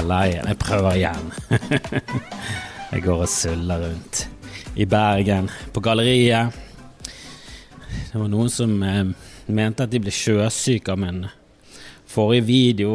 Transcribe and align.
Eller 0.00 0.30
igjen, 0.30 0.46
jeg 0.48 0.56
prøver 0.56 0.96
igjen. 0.96 1.26
jeg 2.92 3.02
går 3.04 3.24
og 3.26 3.28
suller 3.28 3.82
rundt 3.84 4.22
i 4.80 4.86
Bergen, 4.88 5.50
på 5.74 5.82
galleriet. 5.84 6.56
Det 8.08 8.16
var 8.16 8.30
noen 8.32 8.48
som 8.48 8.72
eh, 8.86 9.10
mente 9.52 9.84
at 9.84 9.92
de 9.92 10.00
ble 10.00 10.14
sjøsyke 10.14 10.94
av 10.94 11.02
min 11.02 11.20
forrige 12.08 12.46
video. 12.48 12.94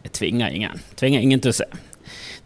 Jeg 0.00 0.14
tvinger 0.18 0.56
ingen. 0.56 0.82
Tvinger 0.98 1.22
ingen 1.22 1.44
til 1.44 1.54
å 1.54 1.58
se. 1.60 1.68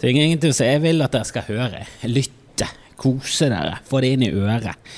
Tvinger 0.03 0.29
ingen 0.29 0.43
til 0.43 0.53
å 0.53 0.59
se. 0.59 0.69
Jeg 0.69 0.85
vil 0.85 1.01
at 1.07 1.17
dere 1.17 1.31
skal 1.31 1.49
høre, 1.49 1.85
lytte, 2.05 2.69
kose 3.01 3.49
dere, 3.55 3.81
få 3.89 4.05
det 4.05 4.15
inn 4.19 4.29
i 4.29 4.33
øret. 4.35 4.95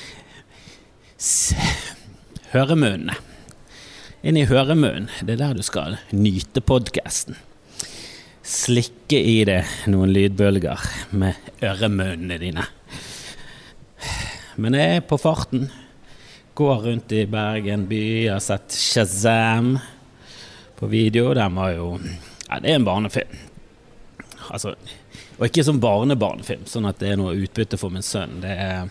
S 1.15 1.55
Høremunnene. 2.51 3.15
Inn 4.27 4.35
i 4.35 4.47
høremunnen. 4.49 5.07
Det 5.23 5.37
er 5.37 5.45
der 5.45 5.55
du 5.55 5.63
skal 5.63 5.95
nyte 6.11 6.59
podkasten. 6.65 7.37
Slikke 8.47 9.19
i 9.19 9.41
det 9.43 9.59
noen 9.91 10.13
lydbølger 10.15 10.83
med 11.19 11.35
øremunnene 11.67 12.37
dine. 12.39 12.63
Men 14.55 14.77
jeg 14.77 15.01
er 15.01 15.03
på 15.03 15.17
farten. 15.19 15.65
Går 16.55 16.85
rundt 16.85 17.11
i 17.11 17.25
Bergen 17.27 17.83
by. 17.89 17.99
Har 18.31 18.39
sett 18.39 18.71
Shazam 18.71 19.73
på 20.79 20.87
video. 20.87 21.33
Den 21.35 21.59
var 21.59 21.75
jo 21.75 21.89
Ja, 22.47 22.61
det 22.63 22.71
er 22.71 22.79
en 22.79 22.87
barnefilm. 22.87 23.35
Altså, 24.47 24.77
og 25.37 25.45
ikke 25.49 25.65
som 25.67 25.81
barnebarnefilm, 25.83 26.63
sånn 26.71 26.87
at 26.87 27.01
det 27.01 27.11
er 27.11 27.19
noe 27.19 27.35
utbytte 27.35 27.75
for 27.75 27.91
min 27.91 28.05
sønn. 28.05 28.39
Det 28.45 28.53
er, 28.55 28.87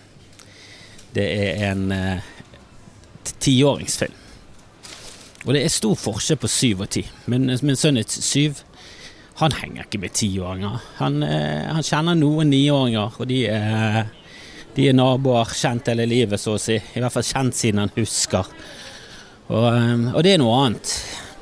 det 1.17 1.25
er 1.33 1.65
en 1.71 1.89
eh, 1.97 2.29
tiåringsfilm. 3.41 4.21
Og 5.47 5.55
det 5.55 5.63
er 5.65 5.73
stor 5.73 5.97
forskjell 5.97 6.43
på 6.43 6.51
syv 6.51 6.85
og 6.85 6.93
ti. 6.93 7.07
Min, 7.31 7.49
min 7.49 7.79
sønn 7.79 7.97
er 7.97 8.05
syv. 8.05 8.66
Han 9.37 9.53
henger 9.53 9.85
ikke 9.85 10.01
med 10.01 10.15
tiåringer. 10.17 10.79
Han, 10.97 11.23
eh, 11.23 11.67
han 11.69 11.85
kjenner 11.85 12.17
noen 12.17 12.49
niåringer, 12.49 13.19
og 13.21 13.29
de 13.29 13.43
er, 13.53 14.07
de 14.77 14.89
er 14.89 14.97
naboer 14.97 15.53
kjent 15.53 15.91
hele 15.93 16.07
livet, 16.09 16.41
så 16.41 16.55
å 16.57 16.63
si. 16.63 16.79
I 16.79 17.03
hvert 17.03 17.13
fall 17.13 17.27
kjent 17.27 17.59
siden 17.59 17.83
han 17.83 17.93
husker. 17.99 18.49
Og, 19.51 19.67
eh, 19.75 20.07
og 20.15 20.25
det 20.25 20.33
er 20.33 20.41
noe 20.41 20.57
annet. 20.65 20.95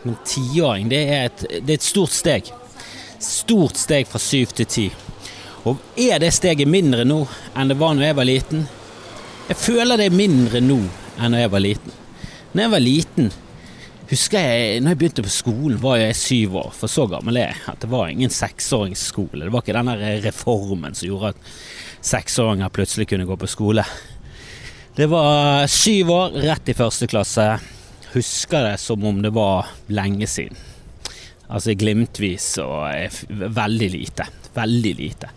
Men 0.03 0.19
tiåring, 0.27 0.91
det, 0.91 1.05
det 1.63 1.71
er 1.71 1.79
et 1.79 1.87
stort 1.87 2.13
steg. 2.13 2.51
Stort 3.23 3.79
steg 3.81 4.11
fra 4.11 4.19
syv 4.21 4.57
til 4.59 4.67
ti. 4.69 4.89
Og 5.65 5.79
er 5.97 6.19
det 6.21 6.35
steget 6.37 6.69
mindre 6.69 7.07
nå 7.09 7.23
enn 7.57 7.71
det 7.71 7.79
var 7.81 7.95
når 7.97 8.11
jeg 8.11 8.17
var 8.19 8.29
liten? 8.29 8.67
Jeg 9.49 9.61
føler 9.61 10.01
det 10.01 10.11
er 10.11 10.19
mindre 10.19 10.61
nå 10.61 10.83
enn 11.17 11.33
når 11.33 11.47
jeg 11.47 11.53
var 11.55 11.63
liten. 11.65 11.95
Når 12.53 12.67
jeg 12.67 12.73
var 12.75 12.85
liten, 12.85 13.31
husker 14.11 14.45
jeg 14.45 14.81
når 14.83 14.95
jeg 14.95 15.01
begynte 15.01 15.25
på 15.27 15.33
skolen, 15.33 15.79
var 15.83 16.01
jeg 16.01 16.19
syv 16.19 16.59
år, 16.63 16.73
for 16.77 16.93
så 16.93 17.07
gammel 17.11 17.39
er 17.41 17.53
jeg 17.53 17.63
at 17.73 17.85
det 17.85 17.91
var 17.93 18.11
ingen 18.13 18.33
seksåringsskole. 18.33 19.45
Det 19.47 19.53
var 19.55 19.65
ikke 19.65 19.77
denne 19.79 19.97
reformen 20.25 20.97
som 20.97 21.09
gjorde 21.09 21.33
at 21.35 21.55
seksåringer 22.05 22.75
plutselig 22.75 23.09
kunne 23.11 23.29
gå 23.29 23.39
på 23.41 23.51
skole. 23.51 23.85
Det 24.95 25.09
var 25.11 25.67
syv 25.71 26.13
år, 26.15 26.37
rett 26.45 26.69
i 26.71 26.77
første 26.79 27.09
klasse. 27.11 27.49
Husker 28.13 28.69
det 28.69 28.77
som 28.79 29.03
om 29.09 29.19
det 29.25 29.33
var 29.35 29.73
lenge 29.91 30.29
siden. 30.31 30.59
Altså 31.51 31.75
glimtvis 31.77 32.47
og 32.63 32.87
veldig 33.29 33.89
lite. 33.91 34.29
Veldig 34.55 34.93
lite. 35.01 35.33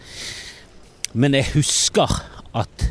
Men 1.17 1.33
jeg 1.33 1.49
husker 1.55 2.19
at 2.57 2.85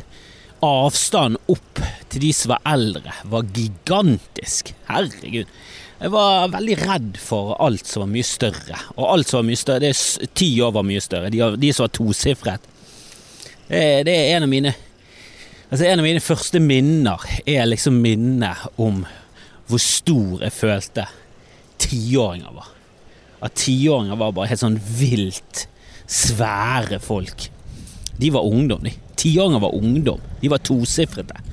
avstanden 0.65 1.39
opp 1.51 1.81
til 2.17 2.25
de 2.25 2.33
som 2.33 2.55
var 2.55 2.63
eldre, 2.65 3.13
var 3.29 3.45
gigantisk. 3.53 4.73
Herregud. 4.89 5.49
Jeg 5.97 6.13
var 6.13 6.49
veldig 6.53 6.77
redd 6.81 7.19
for 7.21 7.55
alt 7.63 7.89
som 7.89 8.03
var 8.03 8.11
mye 8.11 8.25
større. 8.25 8.79
Og 8.95 9.05
alt 9.09 9.29
som 9.29 9.39
var 9.39 9.47
mye 9.49 9.59
større, 9.59 9.81
det 9.85 9.93
er 9.93 10.33
ti 10.37 10.49
år 10.61 10.73
var 10.75 10.85
mye 10.85 11.01
større. 11.01 11.31
De, 11.33 11.41
de 11.57 11.71
som 11.73 11.87
var 11.87 11.93
tosifret. 11.97 12.67
Det, 13.67 13.81
det, 14.07 14.13
er 14.13 14.37
en 14.37 14.45
av 14.47 14.51
mine 14.51 14.71
Altså 15.67 15.83
En 15.83 15.99
av 15.99 16.05
mine 16.05 16.21
første 16.23 16.61
minner 16.63 17.23
er 17.43 17.65
liksom 17.67 17.97
minnet 17.99 18.61
om 18.79 19.01
hvor 19.67 19.81
stor 19.83 20.45
jeg 20.45 20.55
følte 20.55 21.03
tiåringer 21.83 22.53
var. 22.55 22.69
At 23.43 23.57
tiåringer 23.59 24.15
var 24.15 24.31
bare 24.37 24.47
helt 24.53 24.61
sånn 24.61 24.77
vilt 24.79 25.65
svære 26.07 27.01
folk. 27.03 27.49
De 28.15 28.31
var 28.31 28.47
ungdom, 28.47 28.87
de. 28.87 28.95
Tiåringer 29.19 29.59
var 29.59 29.75
ungdom. 29.75 30.23
De 30.39 30.53
var 30.55 30.63
tosifrete. 30.63 31.43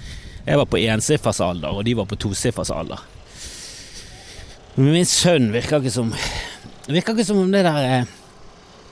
Jeg 0.45 0.61
var 0.61 0.69
på 0.69 0.81
ensifers 0.83 1.41
alder, 1.41 1.73
og 1.73 1.85
de 1.87 1.95
var 1.97 2.09
på 2.09 2.19
tosifers 2.21 2.73
alder. 2.75 3.01
Men 4.75 4.91
min 4.93 5.09
sønn 5.09 5.53
virker 5.55 5.81
ikke 5.81 5.95
som 5.95 6.11
Virker 6.85 7.15
ikke 7.15 7.25
som 7.25 7.39
om 7.41 7.53
det 7.53 7.63
der 7.65 8.09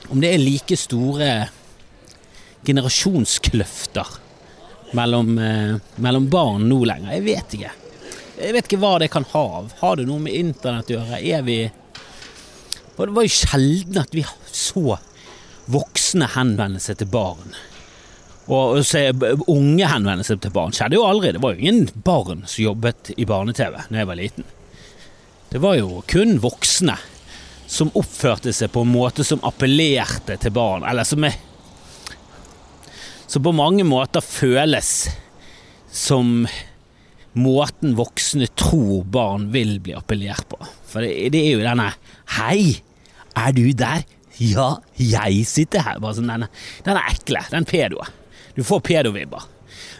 Om 0.09 0.21
det 0.23 0.31
er 0.33 0.41
like 0.41 0.77
store 0.79 1.27
generasjonskløfter 2.63 4.07
mellom, 4.95 5.33
eh, 5.37 5.75
mellom 5.95 6.29
barn 6.31 6.69
nå 6.69 6.77
lenger. 6.87 7.11
Jeg 7.11 7.23
vet 7.25 7.55
ikke. 7.57 7.71
Jeg 8.37 8.53
vet 8.55 8.67
ikke 8.69 8.79
hva 8.79 8.93
det 9.01 9.09
kan 9.11 9.25
ha 9.33 9.41
av. 9.57 9.73
Har 9.81 9.97
det 9.99 10.05
noe 10.07 10.23
med 10.23 10.37
internett 10.37 10.93
å 10.93 10.95
gjøre? 10.95 11.19
Er 11.19 11.41
vi 11.43 11.57
Det 12.95 13.09
var 13.09 13.25
jo 13.25 13.35
sjelden 13.35 13.97
at 13.99 14.13
vi 14.13 14.23
så 14.47 14.97
voksne 15.67 16.27
henvende 16.35 16.79
seg 16.79 17.01
til 17.01 17.09
barn. 17.11 17.55
Og 18.51 18.81
se 18.83 19.05
unge 19.47 19.87
henvende 19.87 20.25
seg 20.27 20.41
til 20.43 20.51
barn 20.55 20.75
skjedde 20.75 20.97
jo 20.97 21.05
aldri. 21.07 21.31
Det 21.35 21.41
var 21.43 21.55
jo 21.55 21.63
ingen 21.63 21.87
barn 22.03 22.43
som 22.43 22.65
jobbet 22.65 23.13
i 23.15 23.27
barne-TV 23.27 23.77
da 23.87 24.01
jeg 24.01 24.09
var 24.09 24.19
liten. 24.19 24.47
Det 25.53 25.61
var 25.63 25.77
jo 25.77 26.01
kun 26.09 26.39
voksne 26.43 26.97
som 27.69 27.93
oppførte 27.97 28.51
seg 28.53 28.71
på 28.73 28.83
en 28.83 28.91
måte 28.91 29.23
som 29.25 29.41
appellerte 29.47 30.35
til 30.41 30.53
barn, 30.53 30.85
eller 30.85 31.07
som 31.07 31.23
er 31.23 31.39
Som 33.33 33.41
på 33.41 33.51
mange 33.55 33.81
måter 33.87 34.21
føles 34.21 35.07
som 35.89 36.43
måten 37.33 37.95
voksne 37.97 38.45
tror 38.53 39.05
barn 39.09 39.47
vil 39.53 39.79
bli 39.81 39.95
appellert 39.97 40.45
på. 40.51 40.59
For 40.85 41.01
det, 41.01 41.31
det 41.33 41.41
er 41.41 41.55
jo 41.55 41.63
denne 41.63 41.87
Hei, 42.35 42.81
er 43.33 43.55
du 43.55 43.71
der? 43.73 44.03
Ja, 44.37 44.67
jeg 44.97 45.45
sitter 45.49 45.85
her. 45.85 46.01
Bare 46.03 46.17
sånn 46.17 46.29
denne, 46.29 46.49
den 46.85 46.99
er 46.99 47.09
ekle. 47.13 47.41
Den 47.53 47.65
pedoen. 47.69 48.09
Du 48.55 48.63
får 48.63 48.83
pedovibber. 48.85 49.47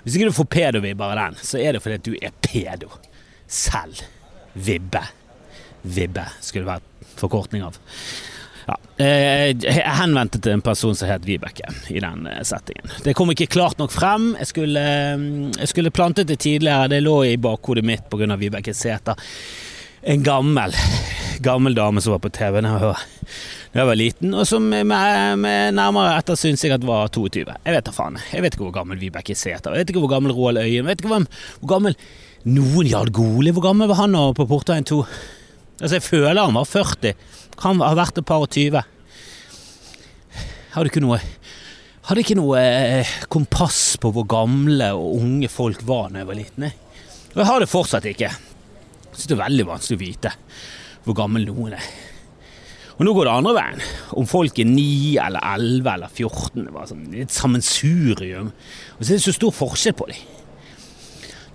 Hvis 0.03 0.17
ikke 0.17 0.29
du 0.29 0.35
får 0.35 0.49
pedovibber 0.51 1.13
av 1.13 1.19
den, 1.21 1.41
så 1.41 1.61
er 1.61 1.73
det 1.73 1.81
fordi 1.83 1.99
at 1.99 2.05
du 2.05 2.13
er 2.19 2.35
pedo. 2.45 2.91
Selv. 3.47 4.03
Vibbe. 4.53 5.01
Vibbe 5.81 6.27
skulle 6.41 6.63
det 6.63 6.71
være 6.75 7.09
forkortning 7.17 7.65
av. 7.65 7.79
Ja, 8.63 8.75
jeg 9.03 9.95
henvendte 9.97 10.39
til 10.39 10.53
en 10.55 10.63
person 10.63 10.95
som 10.95 11.09
het 11.09 11.25
Vibeke 11.27 11.67
i 11.91 11.99
den 11.99 12.29
settingen. 12.47 12.93
Det 13.03 13.15
kom 13.17 13.33
ikke 13.33 13.49
klart 13.51 13.81
nok 13.81 13.91
frem. 13.91 14.29
Jeg 14.39 14.51
skulle, 14.53 14.83
jeg 15.57 15.71
skulle 15.71 15.91
plantet 15.91 16.29
det 16.29 16.39
tidligere, 16.45 16.87
det 16.93 17.01
lå 17.03 17.17
i 17.27 17.35
bakhodet 17.41 17.83
mitt 17.83 18.07
pga. 18.11 18.37
Vibeke 18.39 18.75
Sæther. 18.77 19.19
En 20.03 20.23
gammel, 20.23 20.75
gammel 21.43 21.75
dame 21.77 22.01
som 22.01 22.15
var 22.15 22.21
på 22.23 22.31
TV 22.33 22.61
da 22.63 22.93
jeg 23.73 23.87
var 23.89 23.97
liten, 23.97 24.33
og 24.37 24.45
som 24.45 24.65
med, 24.69 24.85
med 25.41 25.73
nærmere 25.73 26.17
ettersyn 26.19 26.59
sikkert 26.59 26.83
var 26.85 27.09
22. 27.09 27.41
Jeg 27.49 27.73
vet 27.73 27.87
da 27.87 27.93
faen. 27.95 28.19
Jeg 28.29 28.45
vet 28.45 28.53
ikke 28.53 28.67
hvor 28.67 28.75
gammel 28.75 28.99
Vibeke 29.01 29.33
Sæther 29.33 29.73
Jeg 29.73 29.81
vet 29.81 29.93
ikke 29.93 30.03
hvor 30.03 30.11
gammel 30.11 30.33
Roald 30.35 30.61
Øyen 30.61 30.83
Jeg 30.83 30.85
vet 30.91 31.01
ikke 31.01 31.09
hvor, 31.09 31.25
hvor 31.63 31.71
gammel 31.71 31.97
noen 32.45 32.89
Jarl 32.91 33.09
Goli. 33.15 33.53
Hvor 33.55 33.65
gammel 33.65 33.89
var 33.89 34.03
han 34.03 34.17
på 34.37 34.45
Portveien 34.45 34.85
2? 34.85 34.99
Altså, 35.79 35.95
jeg 35.97 36.05
føler 36.05 36.43
han 36.43 36.59
var 36.59 36.69
40. 36.69 37.15
Kan 37.57 37.81
ha 37.81 37.95
vært 37.97 38.21
et 38.21 38.29
par 38.29 38.45
og 38.45 38.53
tyve. 38.53 38.83
Hadde 40.73 40.91
ikke 40.91 41.03
noe 41.03 41.21
Hadde 42.03 42.19
ikke 42.19 42.35
noe 42.35 42.59
eh, 42.59 43.11
kompass 43.31 43.95
på 44.03 44.09
hvor 44.11 44.25
gamle 44.27 44.89
og 44.91 45.21
unge 45.21 45.47
folk 45.47 45.85
var 45.87 46.09
da 46.11 46.19
jeg 46.19 46.27
var 46.27 46.35
liten. 46.35 46.65
Og 47.31 47.37
jeg 47.39 47.47
har 47.47 47.63
det 47.63 47.71
fortsatt 47.71 48.07
ikke. 48.11 48.27
Jeg 48.27 49.13
syns 49.15 49.29
det 49.31 49.37
er 49.37 49.45
veldig 49.45 49.67
vanskelig 49.69 49.97
å 49.97 50.03
vite 50.03 50.33
hvor 51.03 51.17
gammel 51.17 51.47
noen 51.47 51.75
er. 51.77 51.87
Og 52.93 53.07
nå 53.07 53.13
går 53.15 53.27
det 53.27 53.33
andre 53.33 53.55
veien. 53.57 53.83
Om 54.19 54.29
folk 54.29 54.59
er 54.61 54.69
9 54.69 54.85
eller 55.23 55.47
11 55.55 55.89
eller 55.95 56.13
14. 56.13 56.61
Det 56.61 56.69
er 56.69 56.89
sånn, 56.91 57.03
et 57.23 57.33
sammensurium. 57.33 58.51
Og 58.97 59.01
så 59.01 59.09
er 59.09 59.17
det 59.17 59.25
så 59.25 59.33
stor 59.35 59.55
forskjell 59.57 59.97
på 59.97 60.09
dem. 60.11 60.21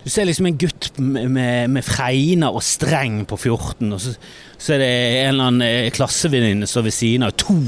Du 0.03 0.13
ser 0.13 0.29
liksom 0.29 0.47
en 0.49 0.59
gutt 0.59 0.91
med, 1.03 1.27
med, 1.35 1.71
med 1.75 1.85
fregner 1.85 2.55
og 2.55 2.63
streng 2.65 3.25
på 3.29 3.37
14, 3.37 3.91
og 3.93 3.99
så, 4.01 4.15
så 4.57 4.77
er 4.77 4.81
det 4.81 4.89
en 4.89 5.35
eller 5.35 5.49
annen 5.51 5.93
klassevenninne 5.93 6.69
som 6.71 6.87
ved 6.87 6.95
siden 6.97 7.27
av 7.27 7.35
to, 7.37 7.59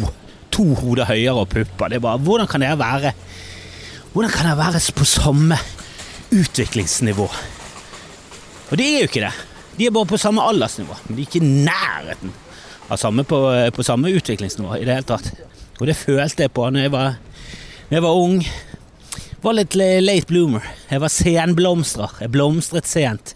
to 0.54 0.70
hoder 0.78 1.10
høyere 1.10 1.42
og 1.42 1.50
pupper. 1.50 1.90
Det 1.90 1.98
er 1.98 2.04
bare 2.06 2.22
Hvordan 2.24 2.48
kan 2.48 2.64
dere 2.64 2.78
være 2.80 3.12
Hvordan 4.14 4.32
kan 4.32 4.48
dere 4.48 4.58
være 4.62 4.80
på 4.96 5.06
samme 5.06 5.58
utviklingsnivå? 6.30 7.28
Og 8.70 8.78
det 8.78 8.86
er 8.86 9.02
jo 9.02 9.10
ikke 9.10 9.26
det. 9.26 9.34
De 9.80 9.86
er 9.88 9.92
bare 9.96 10.10
på 10.10 10.18
samme 10.20 10.44
aldersnivå, 10.44 10.92
men 11.06 11.16
de 11.16 11.22
er 11.22 11.28
ikke 11.30 11.40
i 11.40 11.52
nærheten 11.64 12.34
av 12.92 12.98
samme 13.00 13.22
på, 13.24 13.38
på, 13.72 13.84
samme 13.86 14.10
utviklingsnivå 14.12 14.74
i 14.76 14.84
det 14.84 14.98
hele 14.98 15.08
tatt. 15.08 15.30
Og 15.80 15.86
det 15.88 15.94
følte 15.96 16.44
jeg 16.44 16.52
på 16.52 16.66
når 16.68 16.84
jeg 16.84 16.92
var, 16.92 17.14
når 17.88 17.96
jeg 17.96 18.04
var 18.04 18.18
ung. 18.20 18.42
Jeg 18.44 19.38
var 19.46 19.56
litt 19.56 19.76
late 19.80 20.28
bloomer. 20.28 20.66
Jeg 20.90 21.00
var 21.00 21.12
senblomstrer. 21.14 22.18
Jeg 22.20 22.32
blomstret 22.34 22.90
sent. 22.90 23.32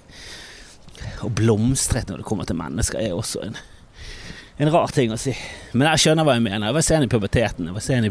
Og 1.25 1.33
blomstret 1.39 2.13
når 2.13 2.21
det 2.21 2.27
kommer 2.29 2.45
til 2.45 2.61
mennesker, 2.61 3.01
er 3.01 3.17
også 3.17 3.47
en 3.47 3.57
en 4.57 4.71
rar 4.71 4.93
ting 4.95 5.11
å 5.11 5.19
si. 5.19 5.33
Men 5.73 5.89
jeg 5.89 6.05
skjønner 6.05 6.27
hva 6.29 6.37
jeg 6.37 6.45
mener. 6.45 6.69
Jeg 6.69 6.77
var 6.77 6.85
sen 6.87 7.07
i 7.07 7.09
puberteten. 7.11 7.71
Jeg 7.71 7.75
var 7.75 7.83
sen 7.83 8.05
i, 8.07 8.11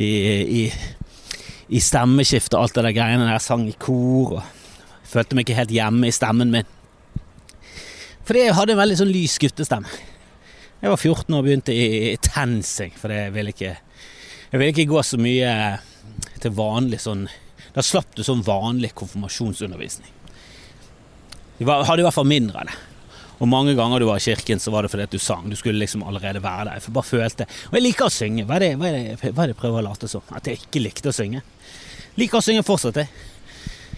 i, 0.00 0.12
i, 0.62 0.62
i 1.76 1.82
stemmeskiftet 1.82 2.56
og 2.56 2.62
alt 2.62 2.78
det 2.78 2.86
der 2.86 2.96
greiene 2.96 3.26
der. 3.26 3.34
Jeg 3.34 3.44
sang 3.44 3.66
i 3.68 3.74
kor 3.76 4.38
og 4.38 5.02
følte 5.10 5.36
meg 5.36 5.44
ikke 5.44 5.58
helt 5.58 5.74
hjemme 5.74 6.08
i 6.08 6.14
stemmen 6.14 6.54
min. 6.54 6.70
Fordi 8.24 8.46
jeg 8.46 8.56
hadde 8.56 8.74
en 8.74 8.80
veldig 8.80 8.98
sånn 9.02 9.12
lys 9.12 9.36
guttestemme. 9.42 9.90
Jeg 10.80 10.92
var 10.92 11.00
14 11.00 11.32
år 11.32 11.40
og 11.40 11.46
begynte 11.46 11.72
i 11.72 12.14
TenSing, 12.20 12.92
for 13.00 13.12
jeg 13.12 13.32
ville 13.32 13.52
ikke 13.54 13.72
Jeg 13.74 14.60
ville 14.60 14.72
ikke 14.74 14.90
gå 14.92 15.02
så 15.02 15.18
mye 15.18 15.52
til 16.42 16.52
vanlig 16.54 17.00
sånn 17.02 17.24
Da 17.74 17.82
slapp 17.82 18.12
du 18.14 18.22
sånn 18.22 18.44
vanlig 18.44 18.92
konfirmasjonsundervisning. 18.94 20.10
De 21.58 21.66
hadde 21.66 22.02
i 22.02 22.04
hvert 22.04 22.14
fall 22.14 22.28
mindre 22.28 22.60
av 22.60 22.68
det. 22.68 22.76
Og 23.42 23.48
mange 23.50 23.74
ganger 23.74 24.00
du 24.00 24.06
var 24.06 24.20
i 24.20 24.24
kirken, 24.24 24.60
så 24.62 24.70
var 24.70 24.84
det 24.84 24.92
fordi 24.92 25.06
at 25.08 25.14
du 25.14 25.18
sang. 25.18 25.48
Du 25.50 25.56
skulle 25.58 25.80
liksom 25.80 26.04
allerede 26.06 26.42
være 26.42 26.68
der. 26.68 26.78
Jeg 26.78 26.94
bare 26.94 27.08
følte 27.08 27.46
Og 27.70 27.78
jeg 27.78 27.82
liker 27.82 28.06
å 28.06 28.14
synge. 28.14 28.46
Hva 28.46 28.60
er 28.60 28.64
det, 28.66 28.70
hva 28.78 28.90
er 28.90 28.94
det, 28.94 29.32
hva 29.32 29.42
er 29.42 29.50
det 29.50 29.54
jeg 29.56 29.60
prøver 29.62 29.82
å 29.82 29.86
late 29.88 30.10
som? 30.10 30.22
At 30.30 30.46
jeg 30.46 30.62
ikke 30.62 30.84
likte 30.84 31.10
å 31.10 31.16
synge. 31.16 31.42
Liker 32.20 32.38
å 32.38 32.44
synge 32.46 32.62
fortsatt, 32.66 33.00
jeg. 33.02 33.10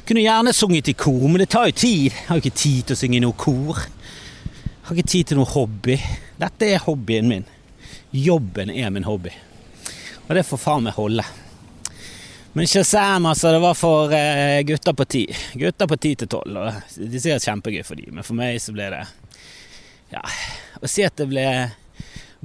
Kunne 0.06 0.22
gjerne 0.22 0.52
sunget 0.52 0.88
i 0.88 0.92
kor, 0.92 1.28
men 1.28 1.40
det 1.42 1.48
tar 1.50 1.66
jo 1.66 1.72
tid. 1.74 2.12
Jeg 2.12 2.26
har 2.28 2.38
jo 2.38 2.44
ikke 2.44 2.58
tid 2.60 2.82
til 2.86 2.94
å 2.94 2.98
synge 3.00 3.16
i 3.18 3.22
noe 3.24 3.34
kor. 3.34 3.80
Jeg 3.82 4.84
har 4.86 4.94
ikke 4.94 5.10
tid 5.10 5.32
til 5.32 5.40
noe 5.40 5.50
hobby. 5.50 5.96
Dette 6.38 6.68
er 6.70 6.84
hobbyen 6.84 7.26
min. 7.26 7.48
Jobben 8.14 8.70
er 8.70 8.92
min 8.94 9.08
hobby. 9.08 9.32
Og 10.28 10.30
det 10.38 10.46
får 10.46 10.62
faen 10.62 10.86
meg 10.86 10.94
holde. 10.94 11.26
Men 12.54 12.70
Shazam, 12.70 13.26
altså, 13.26 13.50
det 13.56 13.64
var 13.66 13.74
for 13.74 14.14
eh, 14.14 14.62
gutter 14.68 14.94
på 14.94 15.10
ti. 15.10 15.26
Gutter 15.58 15.90
på 15.90 15.98
ti 15.98 16.14
til 16.22 16.30
tolv. 16.30 16.62
De 16.94 17.18
sier 17.18 17.34
er 17.34 17.42
kjempegøy 17.42 17.82
for 17.82 17.98
dem, 17.98 18.14
men 18.14 18.30
for 18.30 18.38
meg 18.38 18.62
så 18.62 18.78
ble 18.78 18.86
det 18.94 19.02
Ja, 20.14 20.22
å 20.78 20.86
si 20.86 21.02
at 21.02 21.18
det 21.18 21.26
ble 21.34 21.48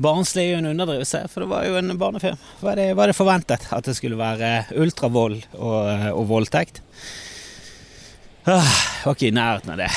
barnslig 0.02 0.48
er 0.48 0.56
jo 0.56 0.60
en 0.64 0.74
underdrivelse, 0.74 1.28
for 1.30 1.46
det 1.46 1.54
var 1.54 1.70
jo 1.70 1.78
en 1.78 1.94
barnefilm. 2.02 2.42
Var 2.66 2.82
det, 2.82 2.94
var 2.98 3.12
det 3.12 3.22
forventet 3.22 3.70
at 3.70 3.86
det 3.86 3.94
skulle 4.02 4.18
være 4.18 4.72
ultravold 4.82 5.44
og, 5.60 6.08
og 6.18 6.26
voldtekt? 6.40 6.82
Ah, 8.46 8.78
var 9.06 9.14
ikke 9.14 9.28
i 9.30 9.36
nærheten 9.36 9.76
av 9.76 9.78
det. 9.84 9.92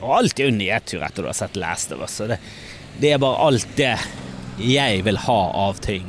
Og 0.00 0.12
alt 0.16 0.40
er 0.40 0.48
jo 0.48 0.56
nedtur 0.56 1.02
etter 1.04 1.24
du 1.24 1.28
har 1.28 1.36
sett 1.36 1.58
Last 1.60 1.92
of 1.92 2.00
Us. 2.04 2.16
Det, 2.24 2.38
det 3.00 3.12
er 3.12 3.20
bare 3.20 3.42
alt 3.48 3.68
det 3.76 3.92
jeg 4.62 5.02
vil 5.04 5.20
ha 5.26 5.40
av 5.66 5.80
ting. 5.84 6.08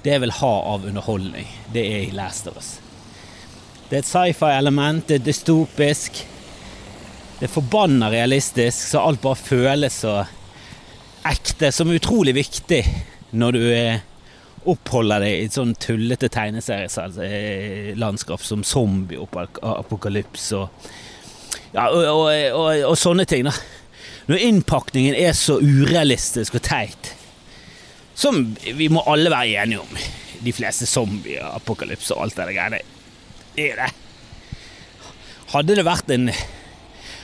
Det 0.00 0.14
jeg 0.14 0.22
vil 0.24 0.36
ha 0.38 0.52
av 0.72 0.86
underholdning, 0.88 1.48
det 1.74 1.84
er 1.84 2.06
i 2.06 2.14
Last 2.16 2.48
of 2.48 2.56
Us. 2.56 2.78
Det 3.88 3.98
er 3.98 4.02
et 4.02 4.08
sci-fi-element, 4.08 5.04
det 5.08 5.18
er 5.18 5.26
dystopisk. 5.28 6.22
Det 7.38 7.46
er 7.46 7.52
forbanna 7.52 8.08
realistisk, 8.12 8.80
så 8.90 9.04
alt 9.04 9.20
bare 9.22 9.38
føles 9.40 10.02
så 10.04 10.22
ekte, 11.28 11.68
som 11.72 11.90
er 11.90 12.00
utrolig 12.00 12.34
viktig 12.36 12.80
når 13.36 13.56
du 13.56 13.64
oppholder 14.68 15.24
deg 15.24 15.34
i 15.34 15.44
et 15.48 15.56
sånn 15.56 15.74
tullete 15.80 16.28
tegneserielandskap 16.32 18.42
som 18.44 18.64
zombie 18.66 19.18
og 19.18 19.28
ja, 21.72 21.88
og, 21.92 22.00
og, 22.00 22.28
og, 22.32 22.68
og, 22.88 22.96
sånne 22.98 23.26
ting, 23.28 23.48
da. 23.48 23.54
Når 24.28 24.44
innpakningen 24.44 25.16
er 25.16 25.34
så 25.36 25.58
urealistisk 25.60 26.58
og 26.58 26.64
teit, 26.64 27.12
som 28.18 28.40
vi 28.56 28.88
må 28.92 29.04
alle 29.08 29.30
være 29.30 29.62
enige 29.62 29.84
om 29.84 30.00
De 30.42 30.52
fleste 30.54 30.86
zombier, 30.86 31.42
apokalypse 31.50 32.14
og 32.14 32.24
alt 32.24 32.36
det 32.36 32.44
der 32.46 32.54
greiene. 32.54 32.78
Er 33.58 33.80
det. 33.80 33.88
Hadde 35.50 35.78
det 35.78 35.86
vært 35.86 36.12
en 36.14 36.30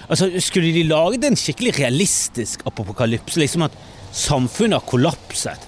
Altså, 0.05 0.27
Skulle 0.43 0.73
de 0.75 0.83
laget 0.85 1.25
en 1.25 1.39
skikkelig 1.39 1.79
realistisk 1.79 2.67
apokalypse, 2.69 3.39
liksom 3.41 3.63
at 3.65 3.77
samfunnet 4.13 4.77
har 4.77 4.89
kollapset, 4.89 5.63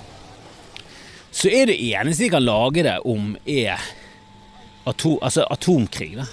så 1.37 1.53
er 1.53 1.69
det 1.69 1.77
eneste 1.77 2.25
de 2.25 2.33
kan 2.33 2.45
lage 2.45 2.85
det 2.87 2.97
om, 3.05 3.35
er 3.45 3.77
atom, 4.89 5.19
altså 5.21 5.45
atomkrig. 5.53 6.17
da. 6.17 6.25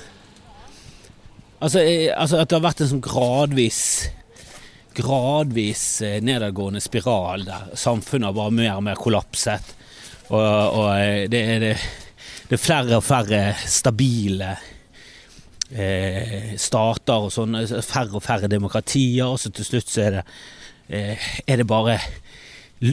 Altså, 1.60 1.80
eh, 1.80 2.12
altså, 2.16 2.40
at 2.40 2.50
det 2.50 2.58
har 2.58 2.64
vært 2.64 2.84
en 2.84 2.92
sånn 2.96 3.04
gradvis 3.04 3.82
Gradvis 4.94 5.84
eh, 6.06 6.20
nedadgående 6.22 6.82
spiral 6.84 7.48
der 7.48 7.72
samfunnet 7.80 8.30
har 8.30 8.36
bare 8.38 8.54
mer 8.54 8.76
og 8.76 8.84
mer 8.86 9.00
kollapset. 9.00 9.72
Og, 10.30 10.38
og 10.44 10.90
eh, 11.00 11.24
det, 11.32 11.42
er, 11.56 11.64
det, 11.66 12.54
er 12.54 12.62
flere 12.62 13.00
og 13.00 13.06
færre 13.08 13.42
stabile 13.66 14.52
eh, 15.74 16.54
stater 16.62 17.26
og 17.26 17.34
sånn. 17.34 17.58
Færre 17.82 18.20
og 18.20 18.24
færre 18.24 18.52
demokratier. 18.52 19.34
Og 19.34 19.42
så 19.42 19.50
til 19.50 19.68
slutt 19.68 19.90
så 19.90 20.06
er 20.06 20.20
det, 20.20 20.24
eh, 20.94 21.32
er 21.48 21.64
det 21.64 21.68
bare 21.70 21.98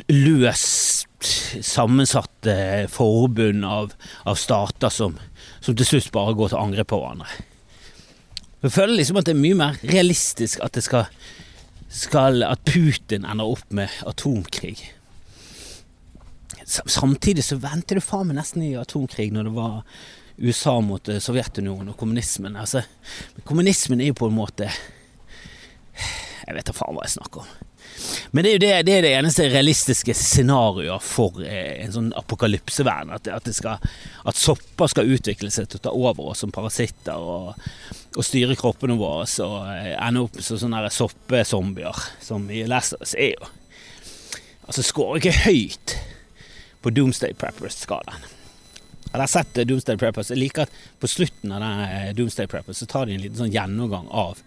løst 0.08 0.99
sammensatte 1.26 2.86
forbund 2.92 3.64
av, 3.64 3.94
av 4.24 4.38
stater 4.40 4.92
som, 4.94 5.18
som 5.60 5.76
til 5.76 5.88
slutt 5.88 6.12
bare 6.14 6.36
går 6.38 6.52
til 6.52 6.60
angrep 6.60 6.90
på 6.92 7.00
hverandre. 7.02 7.28
Jeg 8.60 8.74
føler 8.74 8.98
liksom 8.98 9.20
at 9.20 9.28
det 9.28 9.34
er 9.34 9.40
mye 9.40 9.56
mer 9.56 9.78
realistisk 9.88 10.60
at 10.64 10.76
skal, 10.84 11.06
skal 11.88 12.42
At 12.44 12.64
Putin 12.68 13.24
ender 13.24 13.48
opp 13.48 13.64
med 13.72 13.88
atomkrig. 14.06 14.76
Samtidig 16.68 17.44
så 17.44 17.56
venter 17.58 17.98
du 17.98 18.04
faen 18.04 18.28
meg 18.28 18.36
nesten 18.38 18.62
i 18.62 18.74
atomkrig 18.78 19.30
når 19.32 19.48
det 19.48 19.54
var 19.56 19.80
USA 20.40 20.76
mot 20.84 21.08
eh, 21.08 21.18
Sovjetunionen 21.20 21.90
og 21.92 21.96
kommunismen. 22.00 22.56
Altså, 22.56 22.84
kommunismen 23.44 24.00
er 24.00 24.12
jo 24.12 24.20
på 24.20 24.30
en 24.30 24.38
måte 24.38 24.70
Jeg 24.70 26.56
vet 26.56 26.68
da 26.68 26.74
faen 26.76 26.96
hva 26.96 27.04
jeg 27.04 27.16
snakker 27.18 27.42
om. 27.42 27.50
Men 28.30 28.44
det 28.44 28.50
er 28.50 28.54
jo 28.54 28.62
det, 28.62 28.70
det, 28.86 28.94
er 28.94 29.04
det 29.04 29.12
eneste 29.18 29.46
realistiske 29.50 30.14
scenarioet 30.16 31.04
for 31.04 31.40
eh, 31.44 31.80
en 31.84 31.94
sånn 31.94 32.10
apokalypseverden. 32.18 33.12
At, 33.16 33.30
at, 33.30 33.50
at, 33.50 34.40
sopper 34.40 34.90
skal 34.90 35.10
utvikle 35.10 35.50
seg 35.52 35.68
til 35.70 35.80
å 35.80 35.84
ta 35.86 35.94
over 35.94 36.32
oss 36.32 36.44
som 36.44 36.54
parasitter 36.54 37.18
og, 37.18 37.54
og 38.16 38.26
styre 38.26 38.58
kroppene 38.58 38.98
våre 39.00 39.26
og 39.46 39.56
eh, 39.74 39.94
ende 39.96 40.26
opp 40.26 40.40
som 40.42 40.60
sånne 40.60 40.84
soppezombier 40.94 42.04
som 42.22 42.46
vi 42.50 42.64
leser 42.68 43.02
oss 43.02 43.16
er 43.18 43.34
jo 43.34 43.56
Altså 44.70 44.84
skårer 44.86 45.18
ikke 45.18 45.48
høyt 45.48 45.96
på 46.78 46.92
Doomsday 46.94 47.32
Preppers-skalaen. 47.34 48.22
Jeg 49.08 49.18
har 49.18 49.30
sett 49.32 49.58
eh, 49.58 49.66
Doomsday 49.66 49.98
Preppers. 49.98 50.30
Jeg 50.30 50.38
liker 50.38 50.68
at 50.68 50.76
på 51.02 51.10
slutten 51.10 51.56
av 51.56 52.14
Doomsday 52.14 52.46
Preppers 52.46 52.78
så 52.78 52.86
tar 52.86 53.10
de 53.10 53.16
en 53.16 53.24
liten 53.24 53.40
sånn 53.40 53.50
gjennomgang 53.50 54.06
av 54.14 54.38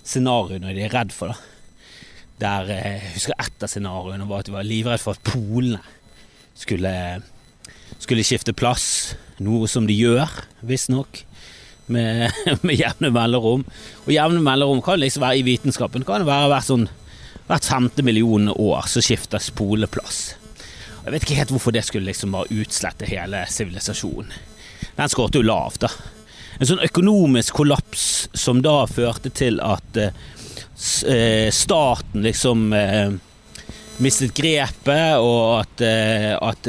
scenarioene 0.00 0.72
de 0.72 0.86
er 0.86 0.96
redd 0.96 1.12
for. 1.12 1.34
da 1.34 1.55
der 2.40 2.70
eh, 2.70 2.96
Jeg 2.96 3.14
husker 3.16 3.38
ett 3.40 3.64
av 3.64 3.70
scenarioene 3.70 4.28
var 4.28 4.42
at 4.42 4.50
vi 4.50 4.56
var 4.56 4.66
livredd 4.66 5.02
for 5.02 5.16
at 5.16 5.24
polene 5.26 5.80
skulle, 6.56 6.92
skulle 7.98 8.24
skifte 8.26 8.56
plass. 8.56 9.16
Noe 9.44 9.68
som 9.68 9.88
de 9.88 9.96
gjør, 9.96 10.30
visstnok. 10.66 11.22
Med, 11.92 12.32
med 12.66 12.74
jevne 12.80 13.12
melderom. 13.14 13.62
Og 14.06 14.10
jevne 14.12 14.42
melderom 14.44 14.82
kan 14.84 15.00
liksom 15.00 15.24
være 15.24 15.40
i 15.40 15.46
vitenskapen. 15.46 16.06
Kan 16.06 16.24
det 16.24 16.30
være 16.30 16.50
hvert, 16.52 16.68
sånn, 16.68 16.88
femte 17.62 18.02
million 18.02 18.50
år 18.50 18.90
så 18.90 19.04
skiftes 19.04 19.52
poleplass. 19.54 20.34
Jeg 21.04 21.14
vet 21.14 21.22
ikke 21.22 21.38
helt 21.38 21.52
hvorfor 21.54 21.74
det 21.76 21.84
skulle 21.86 22.08
liksom 22.08 22.34
bare 22.34 22.50
utslette 22.50 23.06
hele 23.06 23.44
sivilisasjonen. 23.52 24.32
Den 24.96 25.12
skåret 25.12 25.36
jo 25.38 25.44
lavt, 25.44 25.84
da. 25.86 25.92
En 26.56 26.66
sånn 26.66 26.82
økonomisk 26.82 27.54
kollaps 27.60 28.26
som 28.34 28.62
da 28.64 28.80
førte 28.88 29.30
til 29.30 29.60
at 29.62 30.00
Eh, 30.00 30.12
staten 30.76 32.22
liksom 32.22 32.72
eh, 32.76 33.14
mistet 34.02 34.34
grepet, 34.36 35.16
og 35.16 35.62
at, 35.62 35.80
eh, 35.80 36.34
at 36.36 36.68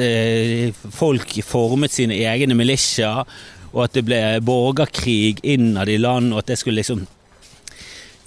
folk 0.96 1.36
formet 1.44 1.92
sine 1.92 2.16
egne 2.24 2.56
militia, 2.56 3.26
og 3.74 3.84
at 3.84 3.98
det 3.98 4.06
ble 4.08 4.22
borgerkrig 4.48 5.44
innad 5.44 5.92
i 5.92 6.00
land, 6.00 6.32
og 6.34 6.46
at 6.46 6.54
det 6.54 6.60
skulle 6.62 6.80
liksom 6.80 7.04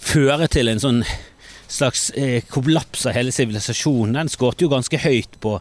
føre 0.00 0.48
til 0.52 0.68
en 0.68 0.82
sånn 0.82 1.02
slags 1.70 2.10
eh, 2.10 2.42
kollaps 2.50 3.06
av 3.06 3.14
hele 3.14 3.32
sivilisasjonen. 3.32 4.16
Den 4.18 4.30
skåret 4.32 4.62
jo 4.62 4.70
ganske 4.72 4.98
høyt 5.00 5.38
på, 5.42 5.56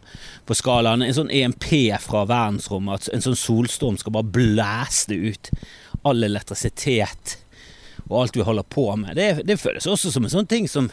på, 0.46 0.58
skalaen. 0.58 1.04
En 1.06 1.16
sånn 1.16 1.32
EMP 1.34 1.68
fra 2.04 2.26
verdensrommet, 2.30 3.12
en 3.14 3.26
sånn 3.26 3.38
solstorm 3.38 4.00
skal 4.02 4.16
bare 4.18 4.34
blæste 4.40 5.16
ut 5.16 5.52
all 6.08 6.24
elektrisitet 6.26 7.38
og 8.10 8.24
alt 8.24 8.38
vi 8.38 8.46
holder 8.46 8.66
på 8.66 8.90
med. 8.98 9.16
Det, 9.16 9.46
det 9.46 9.60
føles 9.62 9.88
også 9.88 10.12
som 10.12 10.26
en 10.26 10.34
sånn 10.34 10.50
ting 10.50 10.68
som 10.70 10.90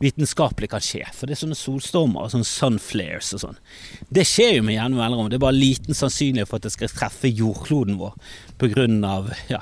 vitenskapelig 0.00 0.70
kan 0.72 0.82
skje. 0.82 1.04
For 1.14 1.28
det 1.28 1.36
er 1.36 1.42
sånne 1.42 1.58
solstormer 1.58 2.24
og 2.24 2.32
sånne 2.32 2.48
sunflares 2.48 3.34
og 3.36 3.42
sånn. 3.44 3.60
Det 4.08 4.24
skjer 4.26 4.56
jo 4.56 4.64
med 4.66 4.78
jevne 4.78 4.98
mellomrom. 4.98 5.28
Det 5.30 5.36
er 5.38 5.44
bare 5.44 5.58
liten 5.58 5.96
sannsynlighet 5.96 6.48
for 6.48 6.58
at 6.58 6.66
det 6.66 6.74
skal 6.74 6.92
treffe 6.92 7.30
jordkloden 7.30 8.00
vår 8.00 8.16
av 9.06 9.30
ja, 9.52 9.60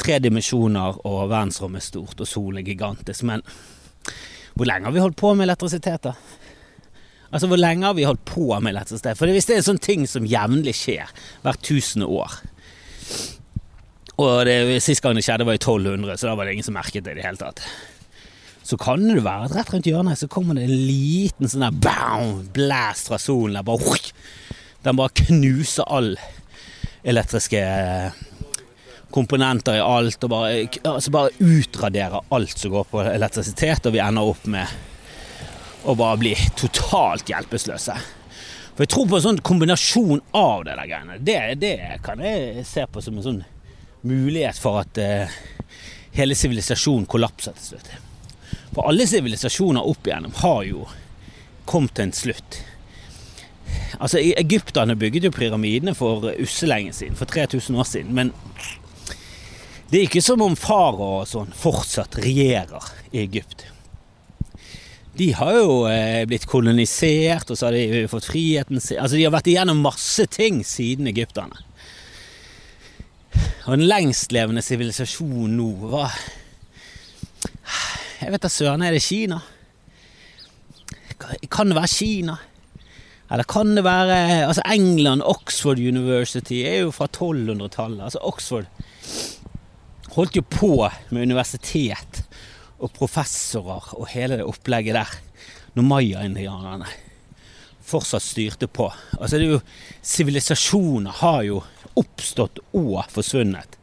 tre 0.00 0.18
dimensjoner 0.22 1.00
og 1.06 1.20
verdensrommet 1.30 1.82
er 1.82 1.88
stort 1.88 2.22
og 2.22 2.30
solen 2.30 2.62
er 2.62 2.70
gigantisk. 2.70 3.26
Men 3.26 3.42
hvor 4.54 4.68
lenge 4.68 4.88
har 4.88 4.94
vi 4.94 5.02
holdt 5.02 5.18
på 5.20 5.34
med 5.34 5.48
elektrisitet, 5.48 6.06
da? 6.06 6.14
Altså, 7.26 7.48
hvor 7.50 7.58
lenge 7.58 7.84
har 7.84 7.96
vi 7.98 8.06
holdt 8.06 8.22
på 8.24 8.46
med 8.62 8.70
elektrisitet? 8.70 9.18
For 9.18 9.28
hvis 9.28 9.48
det 9.48 9.56
er 9.56 9.64
en 9.64 9.70
sånn 9.72 9.82
ting 9.82 10.06
som 10.08 10.28
jevnlig 10.28 10.76
skjer 10.78 11.10
hvert 11.42 11.64
tusende 11.66 12.06
år 12.06 12.38
og 14.16 14.46
det, 14.48 14.80
sist 14.84 15.04
gang 15.04 15.16
det 15.16 15.24
skjedde, 15.26 15.44
var 15.44 15.58
i 15.58 15.60
1200, 15.60 16.16
så 16.16 16.30
da 16.30 16.36
var 16.38 16.48
det 16.48 16.56
ingen 16.56 16.66
som 16.66 16.76
merket 16.78 17.04
det 17.04 17.16
i 17.16 17.18
det 17.20 17.26
hele 17.26 17.40
tatt. 17.40 17.60
så 18.66 18.76
kan 18.80 19.04
det 19.06 19.22
være 19.22 19.46
at 19.46 19.52
rett 19.54 19.68
rundt 19.70 19.86
hjørnet 19.86 20.18
så 20.18 20.26
kommer 20.26 20.56
det 20.56 20.64
en 20.66 20.86
liten 20.88 21.46
sånn 21.46 21.62
der 21.62 21.76
bam, 21.84 22.40
blast 22.50 23.12
fra 23.12 23.18
solen. 23.22 23.54
Der 23.54 23.62
bare, 23.62 24.00
den 24.82 24.98
bare 24.98 25.14
knuser 25.20 25.86
all 25.86 26.16
elektriske 27.06 27.60
komponenter 29.14 29.78
i 29.78 29.84
alt, 29.84 30.18
og 30.26 30.32
bare, 30.32 30.66
altså 30.82 31.14
bare 31.14 31.30
utraderer 31.38 32.26
alt 32.34 32.58
som 32.58 32.74
går 32.74 32.90
på 32.90 33.04
elektrisitet, 33.06 33.86
og 33.86 33.94
vi 33.94 34.02
ender 34.02 34.32
opp 34.32 34.48
med 34.50 35.86
å 35.86 35.94
bare 35.94 36.18
bli 36.20 36.34
totalt 36.58 37.30
hjelpeløse. 37.30 37.94
For 38.74 38.84
jeg 38.84 38.92
tror 38.92 39.06
på 39.08 39.20
en 39.20 39.28
sånn 39.28 39.44
kombinasjon 39.46 40.24
av 40.36 40.66
det 40.66 40.74
der 40.76 40.90
greiene. 40.90 41.20
Det, 41.22 41.38
det 41.62 41.76
kan 42.04 42.20
jeg 42.20 42.66
se 42.68 42.84
på 42.90 43.04
som 43.04 43.20
en 43.20 43.24
sånn 43.24 43.44
mulighet 44.06 44.58
for 44.60 44.80
at 44.82 44.98
eh, 45.02 45.32
hele 46.16 46.36
sivilisasjonen 46.38 47.08
kollapser 47.10 47.56
til 47.58 47.72
slutt. 47.72 47.90
For 48.72 48.88
alle 48.88 49.06
sivilisasjoner 49.08 49.84
opp 49.88 50.08
igjennom 50.08 50.34
har 50.42 50.64
jo 50.68 50.86
kommet 51.66 51.96
til 51.96 52.08
en 52.08 52.16
slutt. 52.16 52.58
Altså, 53.98 54.20
Egypterne 54.20 54.96
bygget 54.98 55.26
jo 55.26 55.34
pyramidene 55.34 55.94
for 55.96 56.28
usselenge 56.40 56.92
siden, 56.96 57.16
for 57.18 57.28
3000 57.30 57.78
år 57.78 57.88
siden. 57.88 58.14
Men 58.14 58.32
det 59.90 59.98
er 59.98 60.08
ikke 60.08 60.24
som 60.24 60.42
om 60.42 60.58
farao 60.58 61.22
og 61.22 61.30
sånn 61.30 61.52
fortsatt 61.56 62.18
regjerer 62.22 62.92
i 63.12 63.22
Egypt. 63.24 63.66
De 65.16 65.30
har 65.32 65.54
jo 65.56 65.76
eh, 65.88 66.24
blitt 66.28 66.44
kolonisert, 66.50 67.48
og 67.48 67.56
så 67.56 67.70
har 67.70 67.76
de 67.76 68.02
fått 68.10 68.26
friheten 68.28 68.82
sin 68.82 69.00
Altså, 69.00 69.16
de 69.16 69.24
har 69.24 69.32
vært 69.32 69.48
igjennom 69.48 69.80
masse 69.80 70.26
ting 70.28 70.60
siden 70.66 71.08
egypterne. 71.08 71.62
Og 73.66 73.74
den 73.74 73.88
lengstlevende 73.90 74.62
sivilisasjonen 74.62 75.56
nå 75.58 75.70
var 75.90 76.14
Jeg 78.20 78.30
vet 78.32 78.44
da 78.44 78.50
søren, 78.50 78.84
er 78.86 78.94
det 78.94 79.02
Kina? 79.02 79.40
Kan 81.50 81.72
det 81.72 81.76
være 81.76 81.90
Kina? 81.90 82.36
Eller 83.26 83.48
kan 83.50 83.74
det 83.74 83.82
være 83.84 84.46
Altså, 84.46 84.62
England, 84.70 85.24
Oxford 85.26 85.82
University 85.82 86.62
er 86.62 86.84
jo 86.84 86.92
fra 86.94 87.08
1200-tallet. 87.10 88.04
Altså, 88.06 88.22
Oxford 88.22 88.70
holdt 90.14 90.38
jo 90.38 90.44
på 90.46 90.88
med 91.10 91.26
universitet 91.26 92.22
og 92.78 92.92
professorer 92.94 93.90
og 93.98 94.06
hele 94.12 94.38
det 94.38 94.46
opplegget 94.46 94.94
der 94.94 95.18
når 95.74 95.90
maya-indianerne 95.90 96.86
fortsatt 97.86 98.22
styrte 98.22 98.70
på. 98.70 98.86
Altså, 99.18 99.36
det 99.36 99.48
er 99.48 99.56
jo 99.56 99.64
Sivilisasjoner 100.06 101.18
har 101.22 101.42
jo 101.46 101.64
oppstått 101.96 102.60
og 102.76 103.02
forsvunnet 103.12 103.76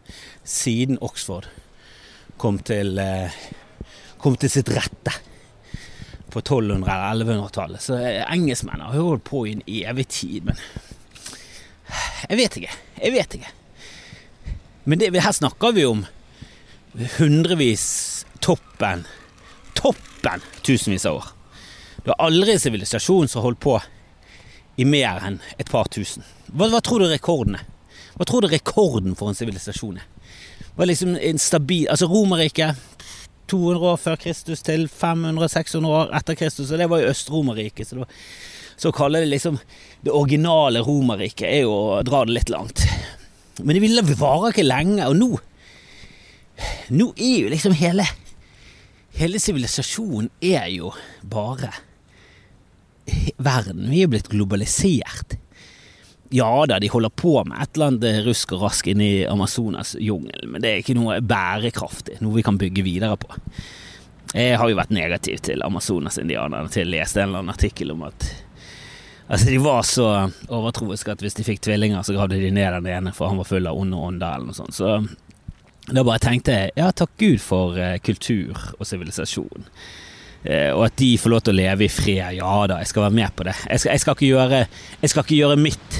siden 0.43 0.99
Oxford 1.01 1.47
kom 2.37 2.59
til, 2.59 2.97
eh, 2.99 3.31
kom 4.17 4.35
til 4.37 4.51
sitt 4.51 4.69
rette 4.73 5.13
på 6.33 6.41
1200- 6.41 7.11
eller 7.11 7.25
1100-tallet. 7.25 7.81
Så 7.81 7.97
eh, 7.99 8.23
engelskmennene 8.33 8.89
har 8.91 9.05
holdt 9.05 9.25
på 9.29 9.45
i 9.47 9.53
en 9.57 9.63
evig 9.67 10.07
tid, 10.07 10.49
men 10.49 10.59
Jeg 12.29 12.37
vet 12.39 12.55
ikke. 12.57 12.75
Jeg 13.03 13.11
vet 13.13 13.33
ikke. 13.37 13.49
Men 14.85 14.99
det, 14.99 15.11
her 15.21 15.31
snakker 15.35 15.73
vi 15.75 15.83
om 15.85 16.05
hundrevis 17.17 18.25
toppen 18.41 19.05
Toppen 19.77 20.41
tusenvis 20.63 21.05
av 21.05 21.19
år. 21.19 21.27
Det 21.97 22.11
var 22.11 22.25
aldri 22.25 22.53
en 22.53 22.61
sivilisasjon 22.61 23.27
som 23.27 23.43
holdt 23.43 23.59
på 23.63 23.75
i 24.79 24.85
mer 24.87 25.21
enn 25.27 25.39
et 25.59 25.69
par 25.69 25.89
tusen. 25.91 26.23
Hva, 26.47 26.69
hva 26.71 26.81
tror 26.81 27.03
du 27.03 27.07
rekorden 27.11 27.59
er? 27.59 27.67
Hva 28.17 28.27
tror 28.29 28.43
du 28.43 28.51
rekorden 28.51 29.15
for 29.17 29.31
en 29.31 29.37
sivilisasjon 29.37 29.99
er? 30.01 30.09
Var 30.73 30.89
liksom 30.89 31.15
en 31.17 31.39
stabil 31.41 31.85
Altså 31.91 32.07
Romerriket 32.09 32.79
200 33.51 33.89
år 33.91 33.99
før 34.01 34.17
Kristus 34.21 34.63
til 34.65 34.87
500-600 34.89 35.85
år 35.85 36.13
etter 36.17 36.37
Kristus, 36.39 36.71
og 36.71 36.79
det 36.79 36.87
var 36.89 37.01
jo 37.01 37.09
Øst-Romerriket. 37.11 37.89
Så, 37.89 38.05
så 38.79 38.89
å 38.89 38.95
kalle 38.95 39.21
det 39.21 39.29
liksom 39.33 39.59
det 40.03 40.13
originale 40.15 40.81
Romerriket 40.85 41.45
er 41.49 41.65
jo 41.65 41.73
å 41.73 42.01
dra 42.07 42.23
det 42.25 42.37
litt 42.37 42.53
langt. 42.53 42.85
Men 43.59 43.75
det 43.75 43.83
ville 43.83 44.05
vare 44.17 44.53
ikke 44.53 44.65
lenge, 44.65 45.07
og 45.07 45.17
nå 45.19 45.31
Nå 46.93 47.07
er 47.17 47.37
jo 47.41 47.49
liksom 47.49 47.73
hele 47.73 48.05
Hele 49.17 49.39
sivilisasjonen 49.41 50.29
er 50.41 50.67
jo 50.73 50.91
bare 51.29 51.69
verden. 53.37 53.89
Vi 53.91 54.01
er 54.01 54.09
blitt 54.09 54.29
globalisert. 54.31 55.35
Ja 56.33 56.65
da, 56.65 56.79
de 56.81 56.89
holder 56.89 57.11
på 57.13 57.35
med 57.45 57.59
et 57.61 57.75
eller 57.75 57.91
annet 57.91 58.23
rusk 58.25 58.55
og 58.55 58.63
rask 58.65 58.87
inni 58.89 59.25
Amazonas 59.29 59.93
jungel, 60.01 60.47
men 60.49 60.63
det 60.63 60.71
er 60.71 60.81
ikke 60.81 60.97
noe 60.97 61.19
bærekraftig, 61.21 62.17
noe 62.25 62.39
vi 62.39 62.45
kan 62.45 62.57
bygge 62.57 62.85
videre 62.85 63.19
på. 63.21 63.29
Jeg 64.33 64.57
har 64.57 64.69
jo 64.69 64.79
vært 64.79 64.93
negativ 64.95 65.43
til 65.45 65.61
Amazonas-indianerne 65.61 66.71
til 66.73 66.87
jeg 66.87 66.93
leste 66.95 67.21
en 67.21 67.29
eller 67.29 67.43
annen 67.43 67.53
artikkel 67.53 67.93
om 67.93 68.07
at 68.09 68.31
Altså, 69.27 69.47
de 69.47 69.57
var 69.63 69.85
så 69.87 70.07
overtroiske 70.51 71.13
at 71.13 71.21
hvis 71.23 71.37
de 71.37 71.45
fikk 71.47 71.61
tvillinger, 71.63 72.01
så 72.03 72.13
gravde 72.13 72.37
de 72.41 72.49
ned 72.51 72.75
den 72.75 72.89
ene, 72.91 73.13
for 73.15 73.31
han 73.31 73.39
var 73.39 73.47
full 73.47 73.69
av 73.69 73.77
onde 73.79 73.97
ånder 73.97 74.35
eller 74.35 74.49
noe 74.49 74.57
sånt. 74.57 74.75
Så 74.75 74.97
da 75.87 76.03
bare 76.03 76.21
tenkte 76.21 76.55
jeg 76.57 76.73
ja, 76.77 76.89
takk 76.91 77.15
Gud 77.19 77.39
for 77.41 77.79
uh, 77.79 77.95
kultur 78.03 78.51
og 78.77 78.87
sivilisasjon. 78.87 79.69
Uh, 80.43 80.71
og 80.75 80.83
at 80.89 80.97
de 80.99 81.13
får 81.17 81.33
lov 81.33 81.45
til 81.45 81.55
å 81.55 81.59
leve 81.61 81.87
i 81.87 81.91
fred. 81.91 82.35
Ja 82.37 82.53
da, 82.69 82.81
jeg 82.83 82.91
skal 82.91 83.07
være 83.07 83.17
med 83.21 83.35
på 83.37 83.47
det. 83.47 83.55
Jeg 83.63 83.83
skal, 83.83 83.93
jeg 83.95 84.03
skal, 84.03 84.17
ikke, 84.19 84.29
gjøre, 84.33 84.61
jeg 85.01 85.13
skal 85.13 85.25
ikke 85.25 85.39
gjøre 85.39 85.61
mitt 85.63 85.99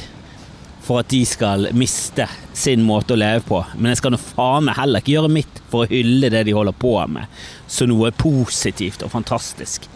for 0.84 1.00
at 1.00 1.10
de 1.14 1.22
skal 1.28 1.70
miste 1.78 2.26
sin 2.58 2.84
måte 2.84 3.16
å 3.16 3.20
leve 3.20 3.44
på, 3.48 3.62
men 3.78 3.94
jeg 3.94 4.02
skal 4.02 4.14
nå 4.14 4.20
faen 4.20 4.68
meg 4.68 4.78
heller 4.78 5.04
ikke 5.04 5.16
gjøre 5.16 5.32
mitt 5.32 5.62
for 5.72 5.86
å 5.86 5.92
hylle 5.92 6.32
det 6.34 6.44
de 6.48 6.56
holder 6.56 6.76
på 6.76 6.94
med, 7.12 7.44
som 7.72 7.90
noe 7.92 8.12
positivt 8.20 9.06
og 9.06 9.14
fantastisk 9.14 9.88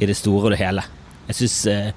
i 0.00 0.08
det 0.08 0.16
store 0.16 0.48
og 0.48 0.54
det 0.54 0.62
hele. 0.62 0.84
Jeg 1.28 1.42
syns 1.42 1.58
uh, 1.68 1.92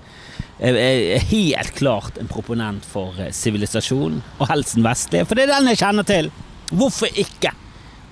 jeg 0.59 1.15
er 1.15 1.27
helt 1.31 1.73
klart 1.75 2.19
en 2.19 2.31
proponent 2.31 2.85
for 2.87 3.17
sivilisasjon, 3.35 4.21
og 4.39 4.51
helsen 4.51 4.85
vestlig 4.85 5.25
for 5.27 5.35
det 5.35 5.47
er 5.47 5.55
den 5.55 5.71
jeg 5.71 5.81
kjenner 5.81 6.07
til. 6.07 6.31
Hvorfor 6.75 7.11
ikke? 7.11 7.51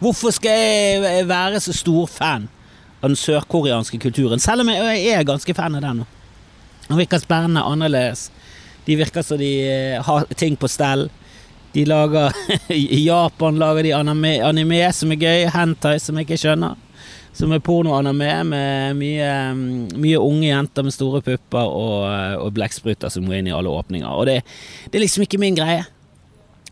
Hvorfor 0.04 0.34
skal 0.36 0.60
jeg 0.60 1.28
være 1.30 1.62
så 1.64 1.76
stor 1.76 2.10
fan 2.12 2.50
av 3.00 3.12
den 3.12 3.20
sørkoreanske 3.20 4.00
kulturen, 4.04 4.42
selv 4.44 4.64
om 4.64 4.72
jeg 4.74 5.06
er 5.12 5.28
ganske 5.28 5.56
fan 5.56 5.80
av 5.80 5.84
den? 5.86 6.04
Den 6.90 7.00
virker 7.00 7.22
spennende, 7.24 7.64
annerledes. 7.64 8.28
De 8.86 8.96
virker 9.00 9.26
som 9.26 9.40
de 9.40 9.52
eh, 9.68 10.00
har 10.04 10.26
ting 10.40 10.58
på 10.60 10.70
stell. 10.72 11.08
De 11.74 11.86
lager 11.86 12.34
I 12.74 13.04
Japan 13.06 13.60
lager 13.62 13.84
de 13.84 13.94
anime, 13.98 14.38
anime 14.46 14.82
som 14.94 15.14
er 15.14 15.22
gøy, 15.22 15.46
hentai 15.54 15.98
som 16.02 16.20
jeg 16.20 16.28
ikke 16.28 16.42
skjønner. 16.44 16.80
Som 17.34 17.54
er 17.56 17.64
pornoanime 17.66 18.34
med 18.46 19.00
mye, 19.00 19.30
mye, 19.98 20.20
unge 20.22 20.52
jenter 20.52 20.86
med 20.86 20.94
store 20.94 21.24
pupper 21.26 21.66
og, 21.66 22.04
og 22.44 22.52
blekkspruter 22.54 23.10
som 23.10 23.26
går 23.26 23.40
inn 23.40 23.50
i 23.50 23.56
alle 23.56 23.74
åpninger. 23.74 24.06
Og 24.06 24.28
det, 24.30 24.44
det 24.86 25.00
er 25.00 25.06
liksom 25.08 25.26
ikke 25.26 25.42
min 25.42 25.58
greie. 25.58 25.82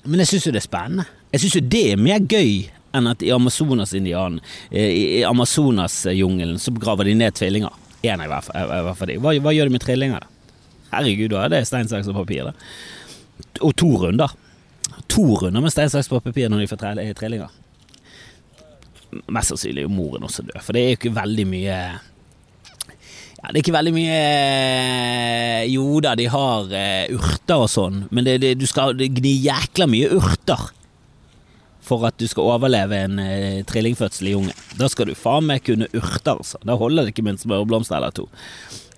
Men 0.06 0.22
jeg 0.22 0.34
syns 0.34 0.46
jo 0.46 0.54
det 0.54 0.62
er 0.62 0.68
spennende. 0.68 1.08
Jeg 1.34 1.42
syns 1.42 1.58
jo 1.58 1.64
det 1.74 1.82
er 1.94 2.06
mer 2.06 2.22
gøy 2.22 2.54
enn 2.98 3.08
at 3.08 3.24
i 3.24 3.32
Amazonas-indianen, 3.34 4.42
eh, 4.70 4.92
i 4.92 5.24
Amazonas-jungelen, 5.26 6.60
så 6.60 6.74
graver 6.76 7.08
de 7.08 7.16
ned 7.16 7.34
tvillinger. 7.40 7.74
Én 8.04 8.22
i 8.22 8.30
hvert 8.30 8.46
fall. 8.46 9.16
Hva, 9.22 9.34
hva 9.42 9.54
gjør 9.56 9.70
de 9.70 9.76
med 9.78 9.84
trillinger, 9.84 10.24
da? 10.26 10.31
Herregud, 10.92 11.32
da 11.34 11.46
er 11.46 11.54
det 11.54 11.66
stein, 11.70 11.90
saks 11.90 12.10
og 12.12 12.18
papir, 12.20 12.50
da. 12.50 12.54
Og 13.64 13.74
to 13.80 13.90
runder. 14.04 14.34
To 15.12 15.26
runder 15.42 15.64
med 15.64 15.74
stein, 15.74 15.92
saks 15.92 16.12
og 16.12 16.24
papir 16.26 16.52
når 16.52 16.64
de 16.64 16.72
får 16.72 16.86
trillinger. 17.20 17.60
Mest 19.32 19.52
sannsynlig 19.52 19.84
er 19.84 19.92
moren 19.92 20.24
også 20.28 20.46
død, 20.48 20.62
for 20.64 20.76
det 20.76 20.82
er 20.82 20.94
jo 20.94 21.00
ikke 21.02 21.18
veldig 21.18 21.48
mye 21.52 21.78
ja, 23.42 23.50
det 23.50 23.56
er 23.56 23.64
ikke 23.64 23.74
veldig 23.74 23.94
mye 23.96 24.20
Jo 25.72 25.86
da, 26.04 26.14
de 26.18 26.28
har 26.30 26.70
uh, 26.70 27.16
urter 27.18 27.64
og 27.66 27.72
sånn, 27.74 28.04
men 28.14 28.28
det, 28.28 28.38
det, 28.44 28.54
du 28.62 28.68
skal 28.70 28.94
gni 28.96 29.34
jækla 29.48 29.90
mye 29.90 30.12
urter 30.14 30.70
for 31.82 32.06
at 32.08 32.16
du 32.22 32.28
skal 32.30 32.54
overleve 32.54 33.00
en 33.08 33.18
uh, 33.20 33.64
trillingfødsel 33.68 34.30
i 34.30 34.36
unge. 34.38 34.54
Da 34.78 34.88
skal 34.92 35.10
du 35.10 35.18
faen 35.18 35.48
meg 35.50 35.66
kunne 35.66 35.90
urter, 35.98 36.38
altså. 36.38 36.62
Da 36.64 36.78
holder 36.78 37.08
det 37.08 37.16
ikke 37.16 37.26
med 37.26 37.42
en 37.42 37.66
eller 37.74 38.14
to. 38.16 38.28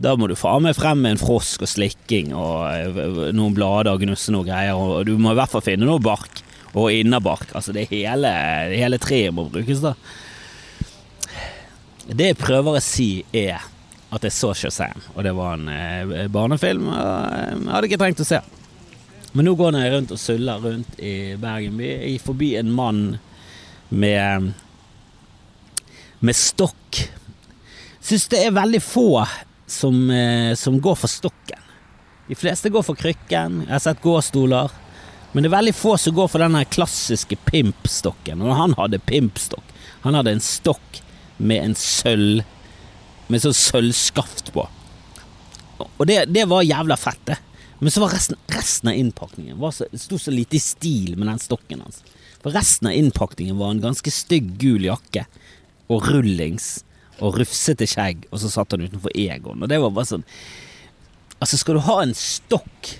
Da 0.02 0.16
må 0.18 0.28
du 0.28 0.36
faen 0.38 0.66
meg 0.66 0.78
frem 0.78 1.04
med 1.04 1.16
en 1.16 1.22
frosk 1.22 1.64
og 1.66 1.70
slikking 1.70 2.34
og 2.34 2.96
uh, 2.98 3.30
noen 3.36 3.56
blader 3.56 3.94
og 3.94 4.02
gnusse 4.04 4.34
noe 4.34 4.48
greier, 4.48 4.78
og 4.78 5.06
du 5.08 5.16
må 5.22 5.34
i 5.34 5.38
hvert 5.38 5.54
fall 5.54 5.66
finne 5.66 5.88
noe 5.88 6.02
bark 6.04 6.42
og 6.74 6.90
innerbark. 6.90 7.52
Altså, 7.54 7.76
det 7.76 7.88
hele, 7.92 8.32
hele 8.74 8.98
treet 9.02 9.36
må 9.36 9.46
brukes, 9.54 9.84
da. 9.84 9.94
Det 12.10 12.34
jeg 12.34 12.40
prøver 12.42 12.80
å 12.80 12.84
si, 12.84 13.24
er 13.32 13.62
at 14.14 14.26
jeg 14.26 14.36
så 14.36 14.52
Shazam, 14.58 15.06
og 15.14 15.24
det 15.26 15.32
var 15.38 15.56
en 15.58 15.70
eh, 15.72 16.26
barnefilm. 16.30 16.90
Og 16.90 16.98
jeg 16.98 17.70
hadde 17.70 17.90
ikke 17.90 18.02
trengt 18.02 18.22
å 18.22 18.28
se. 18.28 18.42
Men 19.34 19.48
nå 19.48 19.56
går 19.58 19.78
jeg 19.80 19.94
rundt 19.94 20.12
og 20.14 20.22
suller 20.22 20.62
rundt 20.62 21.00
i 21.02 21.14
Bergen 21.42 21.80
by. 21.80 21.94
Forbi 22.22 22.52
en 22.60 22.74
mann 22.74 23.02
med 23.90 24.52
med 26.24 26.38
stokk. 26.38 27.02
Syns 28.04 28.30
det 28.32 28.46
er 28.46 28.56
veldig 28.56 28.80
få 28.84 29.08
som, 29.74 30.10
eh, 30.10 30.54
som, 30.56 30.80
går 30.82 30.96
for 31.02 31.12
stokken. 31.12 31.60
De 32.28 32.38
fleste 32.38 32.70
går 32.70 32.86
for 32.86 33.00
krykken. 33.00 33.64
Jeg 33.66 33.74
har 33.74 33.84
sett 33.84 34.04
gåstoler. 34.04 34.72
Men 35.34 35.44
det 35.44 35.50
er 35.50 35.58
veldig 35.58 35.76
få 35.76 35.96
som 35.98 36.16
går 36.16 36.30
for 36.30 36.44
den 36.44 36.60
klassiske 36.70 37.38
pimpstokken. 37.50 38.42
Og 38.46 38.56
han 38.56 38.76
hadde 38.78 39.02
pimpstokk. 39.02 39.74
Han 40.06 40.16
hadde 40.20 40.36
en 40.38 40.44
stokk 40.44 41.02
med 41.38 41.64
en 41.64 41.76
sølv 41.76 42.44
Med 43.32 43.40
sånn 43.40 43.56
sølvskaft 43.56 44.50
på. 44.54 44.66
Og 45.80 46.04
det, 46.06 46.26
det 46.36 46.44
var 46.52 46.66
jævla 46.68 46.98
fett, 47.00 47.22
det. 47.26 47.38
Men 47.80 47.92
så 47.92 48.04
var 48.04 48.12
resten, 48.14 48.38
resten 48.52 48.90
av 48.92 48.98
innpakningen 49.00 49.60
var 49.60 49.72
så, 49.72 49.88
sto 49.96 50.20
så 50.20 50.32
lite 50.32 50.56
i 50.56 50.62
stil 50.62 51.16
med 51.18 51.28
den 51.32 51.40
stokken 51.42 51.82
hans. 51.84 52.02
For 52.44 52.52
resten 52.52 52.88
av 52.92 52.98
innpakningen 53.00 53.58
var 53.58 53.72
en 53.72 53.82
ganske 53.84 54.12
stygg 54.12 54.54
gul 54.60 54.86
jakke 54.86 55.24
og 55.88 56.08
rullings 56.12 56.84
og 57.20 57.40
rufsete 57.40 57.88
skjegg, 57.90 58.28
og 58.32 58.42
så 58.42 58.52
satt 58.52 58.74
han 58.76 58.86
utenfor 58.86 59.14
Egon. 59.16 59.62
Og 59.62 59.70
det 59.70 59.82
var 59.82 59.94
bare 59.94 60.16
sånn 60.16 60.28
Altså, 61.44 61.58
skal 61.60 61.76
du 61.76 61.82
ha 61.84 61.98
en 62.00 62.14
stokk, 62.16 62.94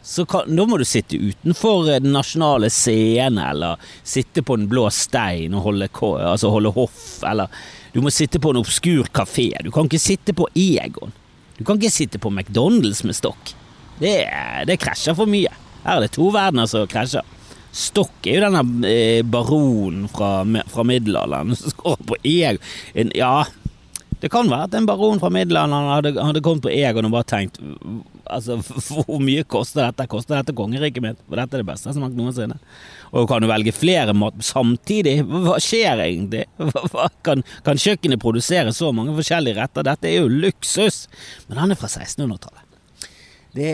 så 0.00 0.24
kan, 0.24 0.48
da 0.56 0.64
må 0.64 0.78
du 0.80 0.86
sitte 0.88 1.18
utenfor 1.20 1.84
den 1.90 2.14
nasjonale 2.14 2.70
scene, 2.72 3.42
eller 3.50 3.90
sitte 4.00 4.40
på 4.40 4.56
Den 4.56 4.70
blå 4.70 4.86
stein 4.94 5.52
og 5.52 5.66
holde, 5.66 5.90
altså 6.24 6.48
holde 6.54 6.72
hoff, 6.72 7.02
eller 7.28 7.52
du 7.92 8.00
må 8.00 8.12
sitte 8.14 8.40
på 8.40 8.54
en 8.54 8.60
obskur 8.62 9.10
kafé. 9.12 9.50
Du 9.60 9.68
kan 9.74 9.88
ikke 9.90 10.00
sitte 10.00 10.32
på 10.36 10.46
Egon. 10.56 11.12
Du 11.58 11.64
kan 11.66 11.76
ikke 11.76 11.92
sitte 11.92 12.20
på 12.22 12.30
McDonald's 12.32 13.02
med 13.04 13.18
stokk. 13.18 13.52
Det, 14.00 14.14
det 14.64 14.78
krasjer 14.80 15.16
for 15.18 15.28
mye. 15.28 15.52
Her 15.84 15.98
er 15.98 16.06
det 16.06 16.14
to 16.16 16.30
verdener 16.32 16.70
som 16.70 16.86
krasjer. 16.88 17.26
Stokk 17.70 18.26
er 18.26 18.38
jo 18.38 18.46
denne 18.46 18.88
eh, 18.88 19.20
baronen 19.26 20.08
fra, 20.10 20.40
fra 20.72 20.84
middelalderen 20.86 21.52
som 21.58 21.74
går 21.82 22.00
på 22.08 22.18
Egon. 22.26 23.12
Ja, 23.14 23.44
det 24.20 24.28
kan 24.32 24.50
være 24.50 24.68
at 24.68 24.74
en 24.76 24.86
baron 24.88 25.20
fra 25.20 25.30
middelalderen 25.32 25.88
hadde, 25.88 26.12
hadde 26.20 26.42
kommet 26.44 26.66
på 26.66 26.72
Egon 26.74 27.08
og 27.08 27.14
bare 27.14 27.28
tenkt 27.30 27.60
Altså, 28.30 28.58
hvor 28.86 29.18
mye 29.22 29.42
koster 29.48 29.86
dette? 29.88 30.06
Koster 30.10 30.36
dette 30.36 30.54
kongeriket 30.54 31.02
mitt? 31.02 31.20
For 31.26 31.40
dette 31.40 31.56
er 31.56 31.64
det 31.64 31.68
beste 31.70 31.88
jeg 31.88 31.96
har 31.96 31.98
smakt 31.98 32.18
noensinne. 32.18 32.60
Og 33.16 33.26
kan 33.30 33.42
du 33.42 33.48
velge 33.50 33.74
flere 33.74 34.14
mat 34.14 34.38
samtidig? 34.44 35.16
Hva 35.26 35.56
skjer 35.62 36.04
egentlig? 36.04 36.44
Hva, 36.92 37.08
kan, 37.26 37.42
kan 37.66 37.80
kjøkkenet 37.80 38.22
produsere 38.22 38.74
så 38.76 38.92
mange 38.94 39.16
forskjellige 39.18 39.58
retter? 39.58 39.86
Dette 39.88 40.10
er 40.12 40.20
jo 40.20 40.30
luksus! 40.30 41.06
Men 41.48 41.64
han 41.64 41.74
er 41.74 41.80
fra 41.80 41.90
1600-tallet. 41.90 42.66
Det, 43.50 43.70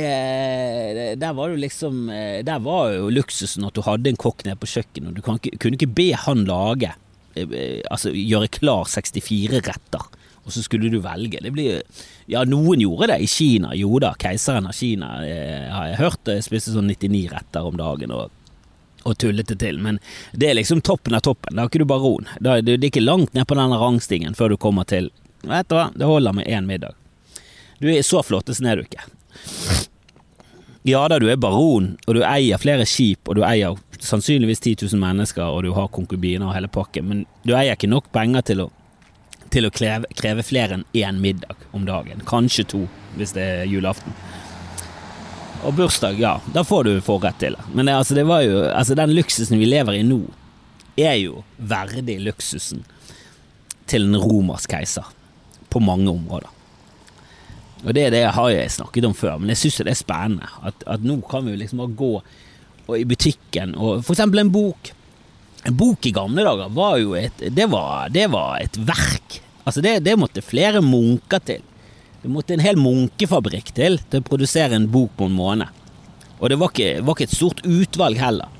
der 1.21 1.33
var 1.37 1.51
jo 1.53 1.59
liksom 1.61 2.07
Der 2.09 2.61
var 2.65 2.95
jo 2.95 3.11
luksusen 3.13 3.67
at 3.69 3.77
du 3.77 3.83
hadde 3.85 4.09
en 4.09 4.17
kokk 4.17 4.47
nede 4.47 4.57
på 4.57 4.71
kjøkkenet, 4.73 5.19
du 5.19 5.21
kunne 5.21 5.77
ikke 5.77 5.91
be 5.93 6.07
han 6.17 6.47
lage 6.49 6.95
eh, 7.37 7.83
Altså 7.93 8.09
gjøre 8.09 8.49
klar 8.57 8.89
64 8.89 9.61
retter 9.67 10.07
og 10.47 10.53
så 10.55 10.63
skulle 10.63 10.89
du 10.89 11.01
velge. 11.03 11.41
Det 11.43 11.51
blir 11.51 11.83
Ja, 12.31 12.45
noen 12.47 12.81
gjorde 12.81 13.11
det 13.11 13.19
i 13.25 13.27
Kina. 13.27 13.75
Jo 13.75 13.99
da, 14.03 14.13
keiseren 14.19 14.69
av 14.71 14.75
Kina 14.79 15.11
eh, 15.27 15.67
har 15.73 15.89
jeg 15.91 16.01
hørt 16.01 16.31
jeg 16.31 16.47
spiste 16.47 16.75
sånn 16.75 16.91
99 16.91 17.27
retter 17.33 17.67
om 17.67 17.79
dagen 17.79 18.15
og, 18.15 18.31
og 19.03 19.19
det 19.19 19.59
til. 19.59 19.81
Men 19.83 19.99
det 20.33 20.51
er 20.51 20.59
liksom 20.61 20.85
toppen 20.87 21.19
av 21.19 21.25
toppen. 21.27 21.57
Da 21.57 21.65
er 21.65 21.73
ikke 21.73 21.83
du 21.83 21.91
baron. 21.91 22.31
Det, 22.39 22.63
er 22.63 22.87
ikke 22.87 23.03
langt 23.03 23.35
ned 23.35 23.47
på 23.47 23.59
denne 23.59 23.81
rangstigen 23.83 24.39
før 24.39 24.55
du 24.55 24.57
kommer 24.57 24.87
til 24.87 25.11
Vet 25.47 25.69
du 25.71 25.77
hva, 25.77 25.91
det 25.95 26.07
holder 26.09 26.33
med 26.35 26.49
én 26.51 26.67
middag. 26.67 26.97
Du 27.79 27.87
er 27.93 28.01
så 28.03 28.23
flottesen 28.25 28.67
er 28.67 28.81
du 28.81 28.87
ikke. 28.87 29.05
Ja 30.87 31.05
da, 31.11 31.21
du 31.23 31.29
er 31.31 31.39
baron, 31.39 31.93
og 32.07 32.17
du 32.17 32.25
eier 32.27 32.59
flere 32.59 32.87
skip, 32.89 33.29
og 33.29 33.37
du 33.39 33.45
eier 33.47 33.77
sannsynligvis 34.03 34.63
10 34.65 34.89
000 34.89 35.03
mennesker, 35.03 35.45
og 35.45 35.63
du 35.67 35.73
har 35.77 35.93
konkubiner 35.95 36.49
og 36.49 36.57
hele 36.57 36.71
pakken, 36.73 37.07
men 37.07 37.23
du 37.47 37.55
eier 37.55 37.77
ikke 37.77 37.91
nok 37.91 38.11
penger 38.15 38.47
til 38.47 38.65
å 38.65 38.69
til 39.53 39.69
å 39.69 39.73
kreve, 39.75 40.09
kreve 40.19 40.45
flere 40.47 40.79
enn 40.79 40.87
én 40.97 41.21
middag 41.23 41.67
om 41.77 41.87
dagen. 41.89 42.23
Kanskje 42.29 42.67
to, 42.73 42.83
hvis 43.17 43.35
det 43.37 43.45
er 43.61 43.71
julaften. 43.71 44.15
Og 45.67 45.75
bursdag, 45.75 46.19
ja, 46.21 46.37
da 46.55 46.65
får 46.65 46.85
du 46.87 46.93
forrett 47.05 47.39
til 47.41 47.57
det. 47.57 47.69
Men 47.75 47.89
det, 47.89 47.97
altså, 47.97 48.15
det 48.15 48.27
jo, 48.27 48.61
altså, 48.71 48.97
den 48.99 49.15
luksusen 49.17 49.59
vi 49.59 49.69
lever 49.69 49.99
i 49.99 50.05
nå, 50.07 50.21
er 50.97 51.17
jo 51.21 51.43
verdig 51.57 52.21
luksusen 52.25 52.85
til 53.91 54.09
en 54.09 54.21
romersk 54.21 54.71
keiser. 54.73 55.15
På 55.73 55.81
mange 55.83 56.09
områder. 56.09 56.53
Og 57.85 57.95
det, 57.95 58.11
det 58.15 58.23
har 58.33 58.51
jeg 58.51 58.73
snakket 58.73 59.07
om 59.09 59.15
før, 59.17 59.41
men 59.41 59.53
jeg 59.53 59.65
syns 59.65 59.81
det 59.85 59.93
er 59.93 59.99
spennende. 59.99 60.49
At, 60.65 60.85
at, 60.89 61.05
nå 61.05 61.19
kan 61.29 61.45
vi 61.47 61.57
liksom 61.61 61.83
bare 61.83 61.99
gå 61.99 62.13
i 62.97 63.05
butikken 63.09 63.75
og 63.75 64.05
for 64.07 64.15
eksempel 64.15 64.45
en 64.45 64.53
bok. 64.55 64.93
En 65.67 65.75
bok 65.77 66.07
i 66.07 66.15
gamle 66.15 66.45
dager 66.47 66.71
var 66.71 67.01
jo 67.03 67.17
et 67.19 67.41
Det 67.51 67.67
var, 67.73 68.09
det 68.15 68.29
var 68.31 68.61
et 68.63 68.79
verk. 68.79 69.41
Altså 69.67 69.83
det, 69.83 69.99
det, 70.07 70.15
måtte 70.17 70.45
flere 70.47 70.81
munker 70.85 71.43
til. 71.43 71.65
Det 72.23 72.31
måtte 72.31 72.55
en 72.55 72.63
hel 72.63 72.79
munkefabrikk 72.79 73.73
til 73.75 73.99
til 74.11 74.23
å 74.23 74.27
produsere 74.27 74.79
en 74.79 74.87
bok 74.91 75.17
på 75.19 75.27
en 75.27 75.35
måned. 75.35 75.83
Og 76.39 76.53
det 76.53 76.59
var 76.61 76.71
ikke, 76.71 77.03
var 77.03 77.17
ikke 77.17 77.27
et 77.27 77.35
stort 77.35 77.65
utvalg 77.67 78.21
heller. 78.21 78.53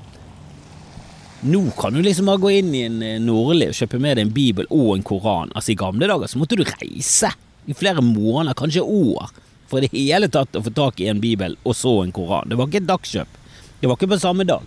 Nå 1.47 1.61
kan 1.77 1.93
du 1.93 2.01
liksom 2.01 2.27
bare 2.27 2.41
gå 2.41 2.51
inn 2.57 2.71
i 2.73 2.83
en 2.87 2.97
nordlig 2.99 3.25
Nordli 3.27 3.67
og 3.69 3.77
kjøpe 3.77 3.99
med 4.01 4.17
deg 4.17 4.25
en 4.25 4.35
bibel 4.35 4.67
og 4.73 4.95
en 4.95 5.05
koran. 5.05 5.51
Altså 5.53 5.71
I 5.71 5.79
gamle 5.79 6.09
dager 6.09 6.31
så 6.31 6.41
måtte 6.41 6.57
du 6.57 6.65
reise 6.65 7.29
i 7.67 7.75
flere 7.77 8.01
måneder, 8.01 8.57
kanskje 8.57 8.81
år, 8.81 9.29
for 9.67 9.79
i 9.79 9.85
det 9.85 9.93
hele 9.93 10.31
tatt 10.31 10.55
å 10.55 10.63
få 10.65 10.73
tak 10.73 10.99
i 11.03 11.09
en 11.11 11.21
bibel 11.23 11.55
og 11.63 11.75
så 11.77 12.01
en 12.01 12.15
koran. 12.15 12.49
Det 12.49 12.57
var 12.57 12.67
ikke 12.67 12.81
et 12.81 12.89
dagskjøp. 12.89 13.37
Det 13.79 13.87
var 13.87 13.99
ikke 13.99 14.11
på 14.15 14.19
samme 14.19 14.47
dag. 14.49 14.65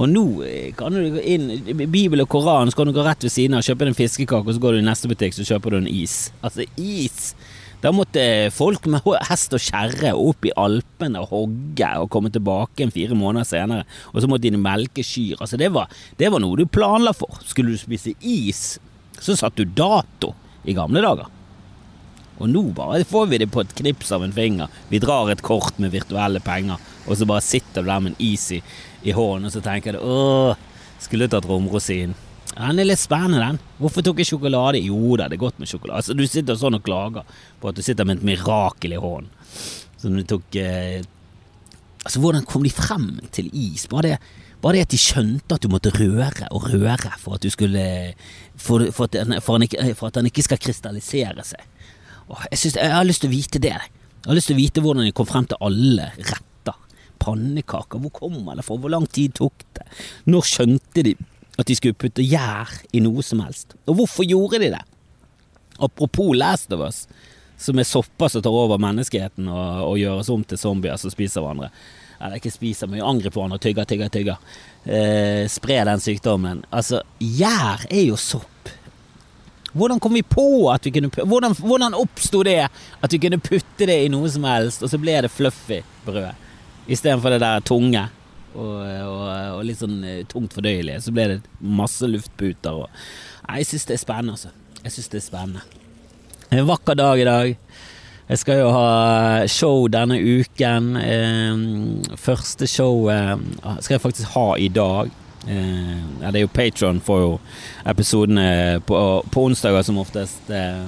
Og 0.00 0.08
nå 0.08 0.24
eh, 0.48 0.70
kan 0.76 0.94
du 0.94 1.12
gå 1.12 1.22
inn 1.28 1.50
Bibel 1.92 2.22
og 2.24 2.30
Koran, 2.32 2.70
så 2.72 2.80
kan 2.80 2.88
du 2.88 2.96
gå 2.96 3.04
rett 3.04 3.24
ved 3.26 3.32
siden 3.34 3.58
av, 3.58 3.64
kjøpe 3.66 3.84
en 3.84 3.96
fiskekake, 3.96 4.46
og 4.46 4.56
så 4.56 4.62
går 4.62 4.76
du 4.76 4.80
i 4.80 4.86
neste 4.86 5.10
butikk, 5.10 5.36
så 5.36 5.44
kjøper 5.44 5.74
du 5.74 5.82
en 5.82 5.90
is. 5.90 6.30
Altså, 6.40 6.64
is! 6.80 7.34
Da 7.80 7.92
måtte 7.96 8.22
folk 8.52 8.84
med 8.92 9.04
hest 9.30 9.54
og 9.56 9.62
kjerre 9.64 10.12
opp 10.16 10.44
i 10.44 10.52
Alpene 10.60 11.22
og 11.22 11.32
hogge 11.32 11.90
og 12.02 12.10
komme 12.12 12.32
tilbake 12.32 12.84
en 12.84 12.92
fire 12.92 13.16
måneder 13.16 13.48
senere. 13.48 13.88
Og 14.12 14.20
så 14.20 14.28
måtte 14.28 14.48
de 14.48 14.60
melke 14.60 15.04
kyr. 15.04 15.40
Altså, 15.40 15.60
det 15.60 15.70
var, 15.72 15.92
det 16.20 16.28
var 16.32 16.44
noe 16.44 16.60
du 16.60 16.66
planla 16.68 17.14
for. 17.16 17.40
Skulle 17.48 17.72
du 17.72 17.80
spise 17.80 18.16
is, 18.20 18.78
så 19.20 19.36
satt 19.36 19.56
du 19.56 19.64
dato 19.64 20.34
i 20.68 20.76
gamle 20.76 21.04
dager. 21.04 21.28
Og 22.40 22.48
nå 22.48 22.62
bare 22.72 23.04
får 23.04 23.26
vi 23.28 23.40
det 23.42 23.50
på 23.52 23.60
et 23.60 23.74
knips 23.76 24.12
av 24.16 24.24
en 24.24 24.32
finger. 24.32 24.68
Vi 24.88 25.00
drar 25.00 25.28
et 25.28 25.42
kort 25.44 25.76
med 25.80 25.92
virtuelle 25.92 26.40
penger, 26.40 26.80
og 27.04 27.18
så 27.20 27.28
bare 27.28 27.44
sitter 27.44 27.84
du 27.84 27.90
der 27.90 28.00
med 28.00 28.14
en 28.14 28.22
is 28.30 28.46
i 28.56 28.62
i 29.06 29.14
hånden, 29.16 29.48
og 29.48 29.54
så 29.54 29.62
tenker 29.64 29.96
du 29.96 30.02
åh, 30.04 30.58
skulle 31.00 31.28
tatt 31.30 31.48
romrosin. 31.48 32.16
Den 32.50 32.82
er 32.82 32.88
litt 32.88 33.00
spennende, 33.00 33.40
den. 33.40 33.60
Hvorfor 33.78 34.04
tok 34.04 34.20
jeg 34.20 34.32
sjokolade? 34.32 34.82
Jo 34.82 35.14
da, 35.16 35.28
det 35.30 35.38
er 35.38 35.44
godt 35.44 35.60
med 35.62 35.70
sjokolade. 35.70 36.02
Altså, 36.02 36.16
du 36.18 36.26
sitter 36.26 36.58
sånn 36.58 36.76
og 36.80 36.84
klager 36.84 37.28
på 37.60 37.70
at 37.70 37.78
du 37.78 37.84
sitter 37.86 38.08
med 38.08 38.18
et 38.18 38.26
mirakel 38.32 38.96
i 38.96 39.00
hånden. 39.00 39.30
Som 40.00 40.18
du 40.18 40.24
tok 40.28 40.58
eh... 40.58 41.00
Altså, 42.00 42.20
hvordan 42.22 42.46
kom 42.48 42.64
de 42.64 42.72
frem 42.72 43.08
til 43.32 43.50
is? 43.52 43.84
Var 43.92 44.06
det, 44.06 44.14
var 44.64 44.74
det 44.74 44.86
at 44.86 44.92
de 44.92 45.00
skjønte 45.00 45.56
at 45.56 45.62
du 45.62 45.70
måtte 45.72 45.92
røre 45.94 46.48
og 46.50 46.68
røre 46.72 47.12
for 47.20 47.36
at 47.36 47.44
du 47.44 47.52
skulle 47.52 47.84
For, 48.56 48.88
for, 48.92 49.08
at, 49.08 49.16
for, 49.44 49.56
han, 49.56 49.94
for 49.94 50.08
at, 50.08 50.16
han, 50.16 50.28
ikke 50.28 50.44
skal 50.44 50.60
krystallisere 50.60 51.44
seg. 51.46 51.64
Åh, 52.28 52.46
jeg, 52.50 52.58
synes, 52.58 52.76
jeg 52.76 52.92
har 52.92 53.06
lyst 53.06 53.22
til 53.24 53.30
å 53.30 53.36
vite 53.36 53.62
det. 53.62 53.76
Jeg 53.76 54.28
har 54.28 54.36
lyst 54.36 54.50
til 54.50 54.58
å 54.58 54.60
vite 54.60 54.82
hvordan 54.84 55.06
de 55.06 55.14
kom 55.16 55.28
frem 55.28 55.46
til 55.48 55.60
alle 55.64 56.10
rett 56.18 56.49
pannekaker. 57.20 58.00
Hvor 58.02 58.14
kommer 58.16 58.58
det 58.58 58.66
fra? 58.66 58.78
Hvor 58.80 58.92
lang 58.92 59.06
tid 59.10 59.36
tok 59.38 59.64
det? 59.78 59.86
Når 60.30 60.48
skjønte 60.48 61.04
de 61.06 61.14
at 61.60 61.68
de 61.68 61.76
skulle 61.76 61.98
putte 61.98 62.24
gjær 62.24 62.72
i 62.96 63.02
noe 63.04 63.24
som 63.26 63.42
helst? 63.44 63.76
Og 63.86 64.00
hvorfor 64.00 64.28
gjorde 64.28 64.62
de 64.62 64.72
det? 64.74 64.84
Apropos 65.80 66.34
Last 66.36 66.72
of 66.72 66.84
Us, 66.84 67.06
som 67.60 67.78
er 67.80 67.88
sopper 67.88 68.28
som 68.32 68.44
tar 68.44 68.56
over 68.56 68.80
menneskeheten 68.80 69.48
og, 69.48 69.86
og 69.90 69.98
gjøres 70.00 70.30
om 70.32 70.44
til 70.44 70.60
zombier 70.60 71.00
som 71.00 71.12
spiser 71.12 71.44
hverandre. 71.44 71.70
Eller 72.20 72.36
ikke 72.36 72.52
spiser, 72.52 72.88
men 72.88 73.00
angrer 73.04 73.32
på 73.32 73.40
hverandre, 73.40 73.60
tygger, 73.64 73.88
tygger, 73.88 74.12
tygger. 74.12 74.42
Eh, 74.84 75.46
spre 75.48 75.80
den 75.88 76.02
sykdommen. 76.04 76.64
Altså, 76.68 77.00
gjær 77.20 77.86
er 77.88 78.04
jo 78.04 78.18
sopp. 78.20 78.72
Hvordan 79.72 80.00
kom 80.02 80.16
vi 80.18 80.22
på 80.26 80.66
at 80.72 80.84
vi 80.84 80.90
kunne 80.90 81.12
Hvordan, 81.14 81.54
hvordan 81.54 81.94
oppsto 81.94 82.42
det 82.42 82.64
at 82.66 83.12
vi 83.12 83.20
kunne 83.22 83.38
putte 83.38 83.86
det 83.86 84.00
i 84.04 84.08
noe 84.10 84.28
som 84.32 84.44
helst, 84.48 84.82
og 84.82 84.90
så 84.90 84.98
ble 84.98 85.20
det 85.22 85.30
fluffy 85.32 85.80
brød? 86.06 86.49
Istedenfor 86.90 87.34
det 87.34 87.42
der 87.42 87.62
tunge 87.66 88.08
og, 88.54 88.78
og, 88.82 89.26
og, 89.54 89.60
litt 89.66 89.78
sånn 89.78 90.00
eh, 90.02 90.24
tungt 90.26 90.56
fordøyelige, 90.56 90.98
så 91.04 91.14
ble 91.14 91.26
det 91.30 91.38
masse 91.62 92.06
luftputer 92.08 92.82
og 92.82 92.88
Nei, 93.46 93.60
jeg 93.62 93.70
syns 93.70 93.86
det 93.88 93.94
er 93.96 94.02
spennende, 94.04 94.34
altså. 94.36 94.50
Jeg 94.84 94.92
syns 94.94 95.08
det 95.10 95.18
er 95.18 95.22
spennende. 95.24 95.62
En 96.54 96.66
vakker 96.68 96.94
dag 96.98 97.18
i 97.18 97.24
dag. 97.26 97.48
Jeg 98.30 98.38
skal 98.38 98.60
jo 98.60 98.68
ha 98.70 99.46
show 99.50 99.88
denne 99.90 100.20
uken. 100.22 100.92
Eh, 101.00 102.14
første 102.14 102.68
show 102.70 103.08
eh, 103.10 103.32
skal 103.80 103.96
jeg 103.96 104.04
faktisk 104.04 104.36
ha 104.36 104.44
i 104.54 104.68
dag. 104.70 105.10
Ja, 105.40 106.28
det 106.28 106.36
er 106.36 106.44
jo 106.44 106.52
Patron 106.52 106.98
for 107.00 107.22
jo 107.22 107.30
episodene 107.88 108.82
på, 108.86 108.98
på 109.32 109.44
onsdager 109.48 109.82
som 109.86 109.98
oftest. 109.98 110.50
Eh, 110.52 110.84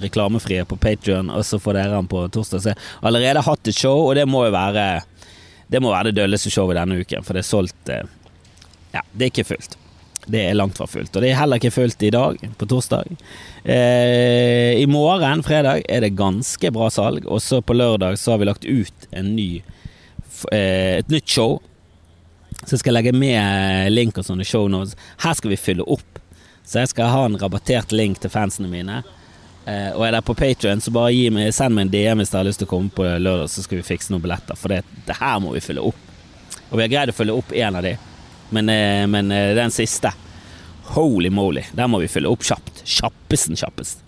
reklamefrie 0.00 0.64
på 0.64 0.78
Patron, 0.80 1.28
og 1.28 1.44
så 1.44 1.60
får 1.60 1.80
dere 1.80 1.98
den 1.98 2.08
på 2.08 2.22
torsdag. 2.32 2.62
Så 2.62 2.72
jeg 2.72 2.80
har 2.80 3.10
allerede 3.10 3.44
hatt 3.44 3.68
et 3.68 3.76
show, 3.76 4.06
og 4.06 4.14
det 4.16 4.24
må 4.30 4.46
jo 4.46 4.56
være 4.56 4.86
det 5.72 5.80
må 5.82 5.90
være 5.90 6.10
det 6.10 6.20
dølleste 6.20 6.52
showet 6.52 6.78
denne 6.78 7.00
uken, 7.02 7.24
for 7.26 7.36
det 7.36 7.42
er 7.42 7.50
solgt 7.50 7.90
eh, 7.92 8.06
Ja, 8.94 9.02
det 9.12 9.26
er 9.26 9.32
ikke 9.32 9.48
fullt. 9.48 9.76
Det 10.26 10.40
er 10.42 10.56
langt 10.58 10.78
fra 10.78 10.86
fullt. 10.90 11.14
Og 11.14 11.22
det 11.22 11.30
er 11.30 11.38
heller 11.38 11.60
ikke 11.60 11.74
fullt 11.74 12.02
i 12.02 12.10
dag, 12.10 12.40
på 12.58 12.66
torsdag. 12.70 13.12
Eh, 13.62 14.72
I 14.80 14.86
morgen, 14.90 15.42
fredag, 15.46 15.84
er 15.88 16.02
det 16.02 16.16
ganske 16.18 16.70
bra 16.74 16.88
salg. 16.90 17.26
Og 17.30 17.42
så 17.42 17.60
på 17.62 17.76
lørdag 17.76 18.18
så 18.18 18.34
har 18.34 18.42
vi 18.42 18.48
lagt 18.48 18.66
ut 18.66 19.08
ny, 19.22 19.62
eh, 20.50 20.98
et 20.98 21.12
nytt 21.12 21.30
show. 21.30 21.60
Så 22.64 22.74
jeg 22.74 22.82
skal 22.82 22.96
legge 22.98 23.14
med 23.14 23.92
link 23.92 24.18
og 24.18 24.26
sånne 24.26 24.46
show 24.46 24.66
notes. 24.70 24.96
Her 25.22 25.36
skal 25.38 25.52
vi 25.52 25.60
fylle 25.60 25.86
opp 25.86 26.22
Så 26.66 26.80
jeg 26.80 26.88
skal 26.90 27.12
ha 27.12 27.20
en 27.28 27.36
rabattert 27.38 27.92
link 27.94 28.18
til 28.18 28.30
fansene 28.32 28.66
mine. 28.66 29.04
Eh, 29.66 29.90
og 29.96 30.04
er 30.06 30.14
der 30.14 30.22
på 30.22 30.34
Patrion, 30.38 30.80
så 30.80 30.92
bare 30.94 31.10
gi 31.10 31.26
meg, 31.34 31.50
send 31.54 31.74
meg 31.74 31.88
en 31.88 31.94
DM 31.94 32.20
hvis 32.22 32.30
dere 32.30 32.44
har 32.44 32.48
lyst 32.48 32.60
til 32.62 32.68
å 32.68 32.70
komme 32.70 32.92
på 32.94 33.02
lørdag, 33.02 33.50
så 33.50 33.64
skal 33.64 33.80
vi 33.80 33.86
fikse 33.88 34.12
noen 34.14 34.22
billetter. 34.22 34.58
For 34.58 34.70
det, 34.70 34.84
det 35.08 35.18
her 35.18 35.40
må 35.42 35.56
vi 35.56 35.64
fylle 35.64 35.82
opp. 35.82 35.98
Og 36.68 36.78
vi 36.78 36.84
har 36.84 36.92
greid 36.92 37.10
å 37.10 37.16
fylle 37.16 37.34
opp 37.34 37.50
én 37.54 37.78
av 37.78 37.82
de, 37.86 37.96
men, 38.54 38.70
eh, 38.70 39.02
men 39.10 39.34
eh, 39.34 39.54
den 39.58 39.74
siste 39.74 40.14
Holy 40.94 41.32
moly, 41.34 41.64
der 41.74 41.88
må 41.90 41.98
vi 41.98 42.10
fylle 42.10 42.30
opp 42.30 42.44
kjapt. 42.46 42.84
Kjappesten 42.86 43.58
kjappest. 43.58 44.05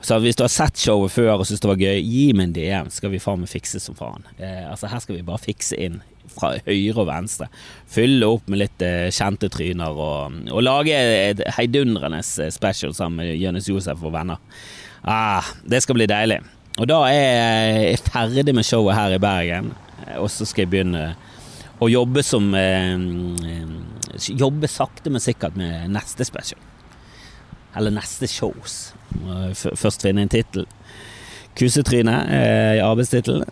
Så 0.00 0.16
hvis 0.24 0.38
du 0.38 0.44
har 0.46 0.52
sett 0.52 0.80
showet 0.80 1.12
før 1.12 1.34
og 1.34 1.46
syns 1.48 1.60
det 1.60 1.68
var 1.68 1.80
gøy, 1.80 1.98
gi 2.00 2.30
meg 2.32 2.48
en 2.48 2.54
DM, 2.56 2.92
skal 2.94 3.12
vi 3.12 3.20
faen 3.20 3.42
meg 3.42 3.50
fikse 3.52 3.82
som 3.84 3.96
faen. 3.98 4.24
Eh, 4.38 4.64
altså 4.70 4.88
Her 4.88 5.02
skal 5.04 5.18
vi 5.18 5.26
bare 5.26 5.42
fikse 5.42 5.76
inn 5.76 6.00
fra 6.30 6.54
høyre 6.64 7.02
og 7.02 7.08
venstre. 7.10 7.50
Fylle 7.90 8.28
opp 8.32 8.48
med 8.50 8.62
litt 8.62 8.84
eh, 8.86 9.10
kjente 9.12 9.50
tryner 9.52 9.92
og, 9.92 10.38
og 10.48 10.64
lage 10.64 10.96
et 10.96 11.42
heidundrende 11.58 12.22
eh, 12.22 12.52
special 12.54 12.94
sammen 12.96 13.20
med 13.20 13.36
Jonis 13.40 13.68
Josef 13.68 14.00
og 14.06 14.14
venner. 14.16 14.40
Ah, 15.04 15.44
det 15.68 15.82
skal 15.84 15.98
bli 15.98 16.08
deilig. 16.10 16.40
Og 16.80 16.88
da 16.88 17.02
er 17.10 17.90
jeg 17.90 18.00
ferdig 18.06 18.54
med 18.56 18.64
showet 18.64 18.96
her 18.96 19.16
i 19.16 19.20
Bergen, 19.20 19.72
og 20.16 20.30
så 20.32 20.46
skal 20.48 20.64
jeg 20.64 20.72
begynne 20.72 21.04
å 21.80 21.88
jobbe 21.90 22.24
som 22.24 22.52
eh, 22.56 22.96
Jobbe 24.20 24.68
sakte, 24.68 25.08
men 25.08 25.22
sikkert 25.22 25.54
med 25.56 25.92
neste 25.94 26.26
special. 26.28 26.58
Eller 27.78 27.94
neste 27.94 28.26
shows. 28.28 28.90
Først 29.76 30.04
finne 30.04 30.24
en 30.24 30.32
tittel. 30.32 30.66
Kusetryne 31.58 32.14
eh, 32.30 32.74
i 32.78 32.82
arbeidstittelen. 32.84 33.44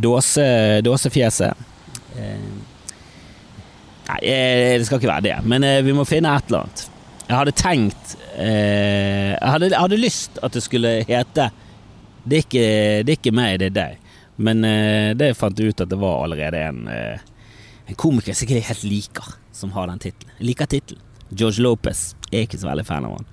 Dåse, 0.00 0.46
dåsefjeset. 0.86 1.66
Eh, 2.18 2.44
nei, 4.08 4.20
eh, 4.22 4.76
det 4.78 4.86
skal 4.86 5.00
ikke 5.00 5.10
være 5.10 5.26
det, 5.26 5.34
men 5.48 5.66
eh, 5.66 5.80
vi 5.86 5.94
må 5.96 6.06
finne 6.08 6.32
et 6.36 6.48
eller 6.48 6.64
annet. 6.64 6.84
Jeg 7.28 7.36
hadde 7.36 7.56
tenkt 7.60 8.14
eh, 8.40 9.34
jeg, 9.34 9.50
hadde, 9.52 9.68
jeg, 9.68 9.80
hadde, 9.82 9.98
lyst 10.00 10.38
at 10.40 10.54
det 10.56 10.62
skulle 10.64 10.92
hete 11.04 11.50
Det 12.24 12.38
er 12.38 12.46
ikke, 12.46 12.62
det 13.04 13.12
er 13.12 13.18
ikke 13.18 13.34
meg, 13.36 13.58
det 13.60 13.68
er 13.68 13.74
deg. 13.76 14.14
Men 14.40 14.64
eh, 14.64 15.10
det 15.18 15.34
fant 15.36 15.58
jeg 15.58 15.74
ut 15.74 15.84
at 15.84 15.90
det 15.90 15.98
var 16.00 16.22
allerede 16.24 16.62
en, 16.70 16.80
en 16.88 17.98
komiker 17.98 18.36
som 18.36 18.48
ikke 18.48 18.64
helt 18.70 18.88
liker, 18.88 19.34
som 19.52 19.74
har 19.76 19.90
den 19.90 20.00
tittelen. 20.06 20.38
Liker 20.40 20.70
tittelen. 20.70 21.04
George 21.28 21.60
Lopez. 21.60 22.14
Jeg 22.30 22.38
er 22.38 22.48
ikke 22.48 22.60
så 22.62 22.70
veldig 22.70 22.86
fan 22.88 23.04
av 23.04 23.18
han. 23.18 23.28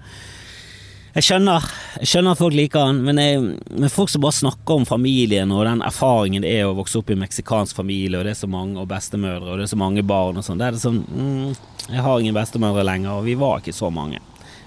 Jeg 1.15 1.23
skjønner, 1.23 1.63
jeg 2.01 2.09
skjønner 2.11 2.35
at 2.35 2.39
folk 2.41 2.55
liker 2.57 2.89
han, 2.89 2.97
men, 3.07 3.19
jeg, 3.21 3.39
men, 3.71 3.91
folk 3.91 4.09
som 4.11 4.19
bare 4.25 4.35
snakker 4.35 4.81
om 4.81 4.87
familien 4.87 5.51
og 5.55 5.61
den 5.63 5.83
erfaringen 5.87 6.43
det 6.43 6.51
er 6.57 6.67
å 6.67 6.73
vokse 6.75 6.99
opp 6.99 7.07
i 7.07 7.15
en 7.15 7.21
meksikansk 7.21 7.77
familie, 7.77 8.19
og 8.19 8.27
det 8.27 8.33
er 8.33 8.41
så 8.41 8.49
mange 8.51 8.81
og 8.81 8.89
bestemødre, 8.91 9.53
og 9.53 9.61
det 9.61 9.63
er 9.63 9.71
så 9.71 9.79
mange 9.79 10.03
barn 10.03 10.41
og 10.41 10.43
sånn, 10.43 10.59
det 10.59 10.67
er 10.67 10.75
det 10.75 10.81
sånn 10.83 10.97
mm, 11.07 11.53
Jeg 11.93 12.03
har 12.03 12.19
ingen 12.19 12.35
bestemødre 12.35 12.83
lenger, 12.83 13.13
og 13.13 13.29
vi 13.29 13.37
var 13.39 13.63
ikke 13.63 13.75
så 13.77 13.87
mange. 13.95 14.19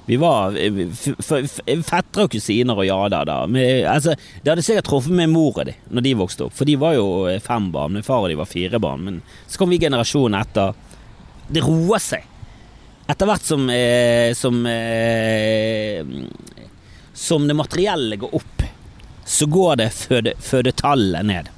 Vi 0.08 0.16
var 0.16 0.56
fettere 1.84 2.24
og 2.24 2.32
kusiner 2.32 2.80
og 2.80 2.88
ja 2.88 2.96
da, 3.12 3.20
da. 3.28 3.36
Men, 3.44 3.84
altså, 3.92 4.16
det 4.40 4.54
hadde 4.54 4.64
sikkert 4.64 4.88
truffet 4.88 5.12
med 5.20 5.28
mora 5.28 5.68
di 5.68 5.76
når 5.92 6.06
de 6.06 6.14
vokste 6.22 6.46
opp, 6.46 6.56
for 6.56 6.64
de 6.64 6.78
var 6.80 6.96
jo 6.96 7.10
fem 7.44 7.68
barn. 7.74 7.92
Min 7.98 8.06
far 8.06 8.24
og 8.24 8.32
de 8.32 8.40
var 8.40 8.48
fire 8.48 8.80
barn. 8.80 9.04
Men 9.04 9.20
så 9.44 9.60
kom 9.60 9.68
vi 9.68 9.82
generasjonen 9.84 10.40
etter. 10.40 10.72
Det 11.52 11.60
roer 11.66 12.00
seg 12.00 12.24
etter 13.08 13.28
hvert 13.28 13.44
som, 13.44 13.70
eh, 13.70 14.34
som, 14.36 14.66
eh, 14.66 16.04
som 17.14 17.48
det 17.48 17.56
materielle 17.56 18.16
går 18.16 18.34
opp, 18.34 18.62
så 19.24 19.46
går 19.46 19.76
det 19.76 19.88
føde, 19.92 20.34
fødetallet 20.40 21.24
ned. 21.24 21.48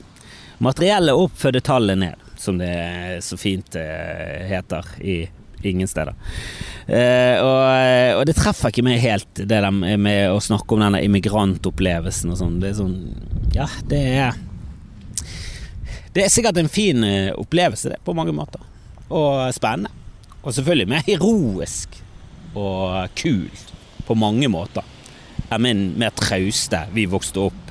Materiellet 0.59 1.15
opp, 1.15 1.35
fødetallet 1.39 1.99
ned, 1.99 2.23
som 2.39 2.59
det 2.59 3.21
så 3.27 3.39
fint 3.39 3.77
eh, 3.79 4.47
heter 4.51 4.87
i 5.03 5.19
ingen 5.63 5.89
steder. 5.89 6.15
Eh, 6.87 7.37
og, 7.43 7.61
og, 8.17 8.25
det 8.27 8.37
treffer 8.39 8.73
ikke 8.73 8.87
meg 8.87 9.03
helt, 9.03 9.29
det 9.35 9.51
der 9.51 9.71
med 9.71 10.31
å 10.31 10.41
snakke 10.43 10.77
om 10.77 10.85
denne 10.87 11.03
immigrantopplevelsen 11.05 12.33
og 12.33 12.41
sånn. 12.41 12.59
Det 12.63 12.73
er 12.73 12.79
sånn 12.79 12.97
Ja, 13.55 13.67
det 13.91 14.01
er 14.23 14.39
Det 16.15 16.25
er 16.25 16.33
sikkert 16.33 16.59
en 16.63 16.71
fin 16.73 17.05
eh, 17.05 17.31
opplevelse, 17.35 17.93
det, 17.93 18.01
på 18.07 18.15
mange 18.17 18.35
måter. 18.35 18.63
Og 19.11 19.51
spennende. 19.55 19.93
Og 20.41 20.55
selvfølgelig 20.57 20.89
mer 20.89 21.05
heroisk 21.07 21.99
og 22.57 23.13
kult 23.19 23.75
på 24.07 24.17
mange 24.19 24.49
måter 24.51 24.87
enn 25.51 25.63
min 25.63 25.83
mer 25.99 26.13
trauste 26.17 26.81
Vi 26.95 27.07
vokste 27.11 27.45
opp 27.51 27.69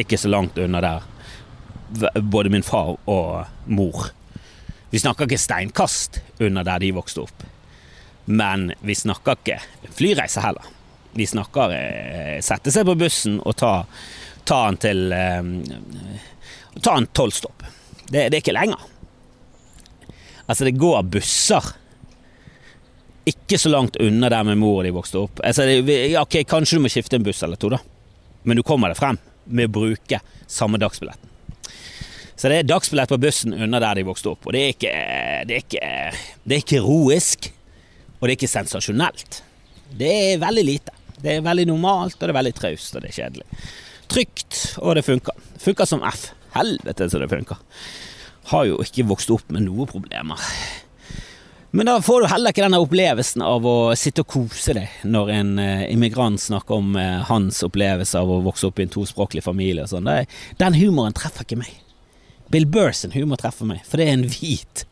ikke 0.00 0.18
så 0.18 0.30
langt 0.30 0.58
unna 0.58 0.80
der, 0.80 1.02
både 2.22 2.48
min 2.52 2.64
far 2.64 2.94
og 3.10 3.66
mor. 3.68 4.06
Vi 4.90 4.98
snakker 4.98 5.26
ikke 5.26 5.40
steinkast 5.40 6.20
under 6.40 6.64
der 6.64 6.80
de 6.80 6.92
vokste 6.96 7.24
opp, 7.26 7.42
men 8.24 8.70
vi 8.80 8.96
snakker 8.96 9.36
ikke 9.36 9.58
flyreise 9.98 10.40
heller. 10.40 10.64
Vi 11.12 11.26
snakker 11.26 11.74
eh, 11.74 12.38
sette 12.40 12.72
seg 12.72 12.86
på 12.88 12.94
bussen 12.96 13.40
og 13.42 13.58
ta, 13.60 13.72
ta 14.46 14.62
den 14.70 14.80
til 14.80 15.12
eh, 15.12 15.52
Ta 16.80 16.94
en 16.96 17.08
tolvstopp. 17.12 17.64
Det, 18.06 18.28
det 18.30 18.36
er 18.36 18.40
ikke 18.40 18.54
lenger. 18.54 18.78
Altså, 20.46 20.64
det 20.64 20.78
går 20.78 21.02
busser 21.10 21.66
ikke 23.28 23.58
så 23.60 23.70
langt 23.72 23.98
unna 24.00 24.30
der 24.32 24.44
med 24.48 24.58
mor 24.60 24.80
og 24.80 24.86
de 24.86 24.94
vokste 24.94 25.20
opp. 25.20 25.42
Altså, 25.44 25.66
ok, 26.20 26.40
Kanskje 26.48 26.78
du 26.78 26.84
må 26.84 26.92
skifte 26.92 27.18
en 27.18 27.26
buss 27.26 27.42
eller 27.46 27.60
to, 27.60 27.70
da, 27.72 27.80
men 28.48 28.58
du 28.58 28.64
kommer 28.66 28.92
deg 28.92 29.00
frem 29.00 29.18
med 29.50 29.68
å 29.68 29.74
bruke 29.80 30.20
samme 30.50 30.80
dagsbilletten. 30.80 31.28
Så 32.40 32.48
det 32.48 32.62
er 32.62 32.68
dagsbillett 32.70 33.10
på 33.12 33.18
bussen 33.20 33.52
unna 33.52 33.82
der 33.82 33.98
de 34.00 34.06
vokste 34.08 34.30
opp. 34.30 34.46
Og 34.48 34.54
det 34.56 34.60
er 34.62 34.70
ikke, 34.72 34.92
det 35.44 35.56
er 35.58 35.64
ikke, 35.66 35.88
det 36.48 36.56
er 36.56 36.62
ikke 36.62 36.78
heroisk, 36.78 37.50
og 38.16 38.22
det 38.24 38.30
er 38.30 38.36
ikke 38.38 38.48
sensasjonelt. 38.48 39.42
Det 40.00 40.08
er 40.08 40.40
veldig 40.40 40.64
lite. 40.64 40.94
Det 41.20 41.34
er 41.34 41.44
veldig 41.44 41.66
normalt, 41.68 42.16
og 42.16 42.24
det 42.24 42.32
er 42.32 42.38
veldig 42.38 42.54
traust, 42.56 42.94
og 42.96 43.04
det 43.04 43.10
er 43.10 43.18
kjedelig. 43.18 43.60
Trygt, 44.10 44.60
og 44.80 44.96
det 44.96 45.04
funker. 45.04 45.44
Funker 45.60 45.90
som 45.90 46.06
F. 46.08 46.30
Helvete 46.54 47.10
så 47.12 47.20
det 47.20 47.28
funker. 47.30 47.60
Har 48.50 48.64
jo 48.66 48.80
ikke 48.82 49.04
vokst 49.12 49.30
opp 49.36 49.52
med 49.52 49.66
noen 49.66 49.90
problemer. 49.90 50.40
Men 51.70 51.86
da 51.86 52.00
får 52.02 52.20
du 52.20 52.26
heller 52.32 52.50
ikke 52.50 52.64
denne 52.64 52.80
opplevelsen 52.82 53.44
av 53.46 53.66
å 53.66 53.74
sitte 53.98 54.24
og 54.24 54.32
kose 54.32 54.74
deg 54.74 55.02
når 55.06 55.30
en 55.36 55.52
uh, 55.62 55.84
immigrant 55.86 56.40
snakker 56.42 56.80
om 56.80 56.96
uh, 56.98 57.20
hans 57.28 57.60
opplevelse 57.62 58.18
av 58.18 58.30
å 58.30 58.40
vokse 58.42 58.66
opp 58.66 58.80
i 58.80 58.88
en 58.88 58.90
tospråklig 58.90 59.44
familie 59.46 59.86
og 59.86 59.92
sånn. 59.92 60.10
Den 60.58 60.78
humoren 60.80 61.14
treffer 61.14 61.46
ikke 61.46 61.60
meg. 61.62 61.76
Bill 62.50 62.66
Burrs 62.66 63.04
humor 63.14 63.38
treffer 63.38 63.68
meg, 63.70 63.84
for 63.86 64.02
det 64.02 64.08
er 64.08 64.16
en 64.16 64.26
hvit 64.26 64.84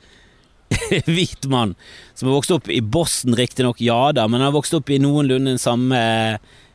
hvit 1.09 1.49
mann 1.51 1.75
som 2.15 2.29
har 2.29 2.37
vokst 2.37 2.53
opp 2.55 2.69
i 2.71 2.81
Boston, 2.85 3.35
riktignok, 3.39 3.81
ja 3.83 4.13
da, 4.15 4.29
men 4.29 4.41
han 4.41 4.51
har 4.51 4.57
vokst 4.57 4.77
opp 4.77 4.91
i 4.93 5.01
noenlunde 5.03 5.55
den 5.55 5.63
samme 5.63 5.99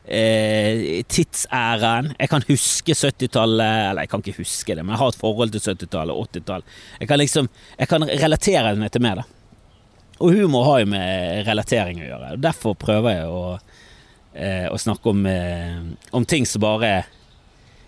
eh, 0.04 1.04
tidsæren. 1.08 2.12
Jeg 2.18 2.32
kan 2.32 2.44
huske 2.48 2.96
70-tallet, 2.96 3.90
eller 3.90 4.04
jeg 4.04 4.12
kan 4.12 4.24
ikke 4.24 4.42
huske 4.42 4.74
det, 4.74 4.82
men 4.82 4.96
jeg 4.96 5.02
har 5.04 5.14
et 5.14 5.20
forhold 5.20 5.54
til 5.54 5.64
70-tallet 5.64 6.16
og 6.16 6.28
80-tallet. 6.32 6.76
Jeg 7.00 7.10
kan 7.10 7.22
liksom, 7.22 7.50
jeg 7.78 7.92
kan 7.92 8.08
relatere 8.10 8.74
meg 8.80 8.92
til 8.94 9.04
mer, 9.06 9.22
da. 9.22 9.43
Og 10.24 10.32
humor 10.32 10.64
har 10.70 10.78
jo 10.80 10.92
med 10.94 11.42
relatering 11.44 12.00
å 12.00 12.06
gjøre. 12.06 12.36
Derfor 12.40 12.76
prøver 12.80 13.18
jeg 13.18 13.26
å, 13.28 13.58
eh, 14.32 14.68
å 14.72 14.78
snakke 14.80 15.12
om, 15.12 15.26
eh, 15.26 15.82
om, 16.12 16.24
ting 16.24 16.46
som 16.48 16.62
bare 16.64 17.04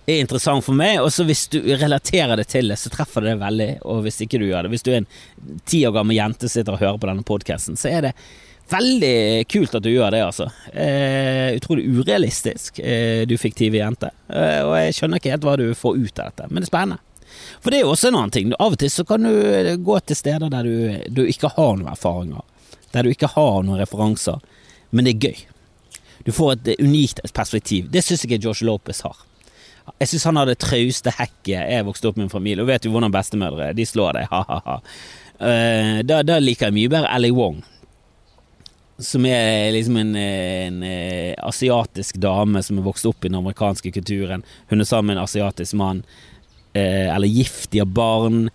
er 0.07 0.21
interessant 0.21 0.65
for 0.65 0.77
meg. 0.77 1.01
Og 1.01 1.09
så 1.11 1.25
hvis 1.25 1.49
du 1.49 1.63
relaterer 1.63 2.37
det 2.37 2.49
til 2.53 2.69
det, 2.69 2.77
så 2.77 2.93
treffer 2.93 3.25
det 3.25 3.39
veldig. 3.41 3.71
Og 3.85 4.05
hvis 4.05 4.21
ikke 4.21 4.39
du 4.39 4.47
gjør 4.51 4.67
det 4.67 4.71
Hvis 4.71 4.85
du 4.85 4.93
er 4.93 4.99
en 4.99 5.09
ti 5.65 5.81
år 5.87 5.97
gammel 5.97 6.17
jente 6.17 6.45
som 6.45 6.61
sitter 6.61 6.77
og 6.77 6.85
hører 6.85 7.01
på 7.01 7.09
denne 7.09 7.25
podkasten, 7.25 7.81
så 7.81 7.89
er 7.91 8.01
det 8.03 8.13
veldig 8.69 9.47
kult 9.49 9.75
at 9.79 9.83
du 9.83 9.91
gjør 9.91 10.11
det, 10.11 10.23
altså. 10.27 10.51
Eh, 10.73 11.57
utrolig 11.57 11.87
urealistisk, 11.87 12.81
eh, 12.81 13.25
du 13.27 13.37
fiktive 13.39 13.79
jente. 13.79 14.11
Eh, 14.29 14.63
og 14.67 14.75
jeg 14.77 14.97
skjønner 14.99 15.23
ikke 15.23 15.35
helt 15.35 15.47
hva 15.47 15.57
du 15.57 15.69
får 15.75 16.01
ut 16.03 16.19
av 16.19 16.33
dette, 16.33 16.49
men 16.51 16.61
det 16.61 16.69
er 16.69 16.73
spennende. 16.73 16.99
For 17.67 17.75
det 17.75 17.81
er 17.81 17.83
jo 17.83 17.95
også 17.97 18.13
en 18.13 18.17
annen 18.21 18.31
ting. 18.31 18.51
Av 18.63 18.77
og 18.77 18.79
til 18.79 18.91
så 18.95 19.03
kan 19.03 19.25
du 19.27 19.33
eh, 19.35 19.73
gå 19.75 19.95
til 20.07 20.15
steder 20.15 20.53
der 20.53 20.63
du, 20.63 21.07
du 21.11 21.25
ikke 21.27 21.49
har 21.51 21.73
noen 21.75 21.89
erfaringer. 21.91 22.45
Der 22.95 23.03
du 23.03 23.11
ikke 23.11 23.33
har 23.33 23.65
noen 23.67 23.81
referanser. 23.81 24.39
Men 24.95 25.09
det 25.09 25.17
er 25.17 25.25
gøy. 25.27 25.41
Du 26.23 26.31
får 26.31 26.53
et 26.53 26.69
unikt 26.79 27.25
perspektiv. 27.35 27.89
Det 27.91 28.05
syns 28.07 28.23
jeg 28.23 28.39
George 28.39 28.63
Lopez 28.69 29.03
har. 29.03 29.19
Jeg 29.99 30.13
syns 30.13 30.29
han 30.31 30.39
har 30.39 30.47
det 30.47 30.61
trauste 30.63 31.11
hekket. 31.17 31.57
Jeg 31.73 31.89
vokste 31.89 32.13
opp 32.13 32.21
med 32.21 32.29
en 32.29 32.37
familie, 32.37 32.63
og 32.63 32.71
vet 32.71 32.87
jo 32.87 32.93
hvordan 32.95 33.15
bestemødre 33.15 33.73
er. 33.73 33.75
De 33.75 33.89
slår 33.91 34.21
deg, 34.21 34.29
ha-ha-ha. 34.31 34.77
Uh, 35.37 35.99
da, 36.07 36.21
da, 36.23 36.39
liker 36.41 36.71
jeg 36.71 36.77
mye 36.79 36.93
bedre 36.95 37.11
Ellie 37.19 37.35
Wong. 37.35 37.59
Som 39.03 39.27
er 39.27 39.75
liksom 39.75 39.99
en, 40.01 40.15
en, 40.17 40.79
eh, 40.87 41.35
asiatisk 41.45 42.23
dame 42.23 42.63
som 42.63 42.79
er 42.79 42.87
vokst 42.87 43.11
opp 43.11 43.27
i 43.27 43.29
den 43.29 43.43
amerikanske 43.43 43.91
kulturen. 43.93 44.47
Hun 44.71 44.81
er 44.81 44.89
sammen 44.89 45.11
med 45.11 45.19
en 45.19 45.27
asiatisk 45.27 45.77
mann 45.77 46.07
eh, 46.77 47.09
eller 47.15 47.33
giftige 47.33 47.87
barn. 47.89 48.47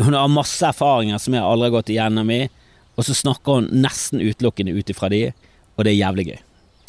Hun 0.00 0.16
har 0.16 0.32
masse 0.32 0.66
erfaringer 0.66 1.20
som 1.22 1.36
jeg 1.36 1.44
aldri 1.44 1.68
har 1.68 1.76
gått 1.78 1.92
igjennom 1.94 2.32
i, 2.34 2.42
og 2.96 3.06
så 3.06 3.16
snakker 3.16 3.60
hun 3.60 3.70
nesten 3.84 4.22
utelukkende 4.22 4.74
ut 4.76 4.90
ifra 4.92 5.10
de, 5.12 5.28
og 5.76 5.86
det 5.86 5.94
er 5.94 6.02
jævlig 6.02 6.26
gøy. 6.32 6.40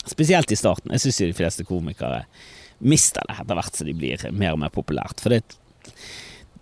Spesielt 0.10 0.52
i 0.52 0.58
starten. 0.58 0.91
Jeg 0.96 1.06
syns 1.06 1.22
de 1.22 1.38
fleste 1.38 1.67
komikere 1.67 2.26
mister 2.82 3.22
det 3.30 3.38
etter 3.38 3.58
hvert 3.58 3.78
som 3.78 3.88
de 3.88 3.94
blir 3.94 4.24
mer 4.34 4.56
og 4.56 4.62
mer 4.63 4.72
populært. 4.74 5.22
For 5.22 5.34
det, 5.34 5.44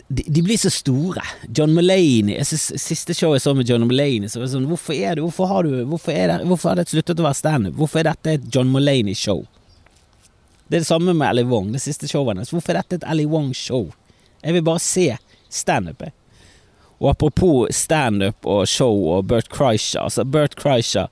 de, 0.10 0.26
de 0.26 0.44
blir 0.44 0.60
så 0.60 0.72
store. 0.74 1.24
John 1.56 1.74
Mulaney 1.76 2.36
jeg 2.36 2.50
synes, 2.50 2.68
Siste 2.82 3.16
show 3.18 3.36
jeg 3.36 3.44
så 3.44 3.54
med 3.56 3.70
John 3.70 3.86
Mulaney, 3.88 4.28
så 4.28 4.42
var 4.42 4.48
det 4.48 4.56
sånn 4.56 4.68
Hvorfor 4.70 4.98
er 4.98 5.16
det 5.16 5.24
Hvorfor 5.26 5.52
har 5.52 5.68
du 5.68 5.76
Hvorfor, 5.90 6.16
er 6.16 6.34
det, 6.34 6.38
hvorfor 6.50 6.72
har 6.72 6.82
det 6.82 6.90
sluttet 6.92 7.22
å 7.22 7.28
være 7.28 7.40
standup? 7.40 7.78
Hvorfor 7.80 8.02
er 8.02 8.12
dette 8.12 8.36
et 8.36 8.50
John 8.54 8.72
Mulaney-show? 8.74 9.46
Det 10.70 10.78
er 10.78 10.84
det 10.84 10.90
samme 10.90 11.16
med 11.18 11.26
Ellie 11.32 11.50
Wong, 11.50 11.72
det 11.74 11.82
siste 11.82 12.10
showet 12.10 12.36
hennes. 12.36 12.52
Hvorfor 12.54 12.76
er 12.76 12.84
dette 12.84 13.00
et 13.00 13.08
Ellie 13.10 13.30
Wong-show? 13.30 13.88
Jeg 14.44 14.56
vil 14.56 14.66
bare 14.66 14.84
se 14.84 15.08
standup, 15.50 16.02
jeg. 16.06 16.16
Og 17.00 17.10
apropos 17.14 17.72
standup 17.76 18.46
og 18.48 18.68
show 18.68 19.06
og 19.14 19.28
Bert 19.32 19.48
Kreischer 19.52 20.04
Altså, 20.04 20.26
Bert 20.28 20.58
Kreischer 20.60 21.08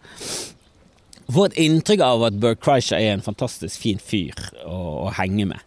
Får 1.32 1.50
et 1.50 1.60
inntrykk 1.64 2.04
av 2.04 2.26
at 2.28 2.40
Bert 2.44 2.60
Kreischer 2.64 3.00
er 3.00 3.14
en 3.16 3.24
fantastisk 3.24 3.80
fin 3.84 4.00
fyr 4.00 4.36
å, 4.64 5.08
å 5.08 5.14
henge 5.16 5.48
med. 5.50 5.64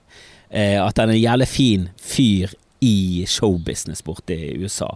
Eh, 0.49 0.79
at 0.81 0.97
han 0.97 1.11
er 1.11 1.19
en 1.19 1.21
jævlig 1.21 1.49
fin 1.51 1.89
fyr 2.01 2.55
i 2.81 3.27
showbusiness 3.29 4.01
borte 4.07 4.33
i 4.33 4.55
USA. 4.57 4.89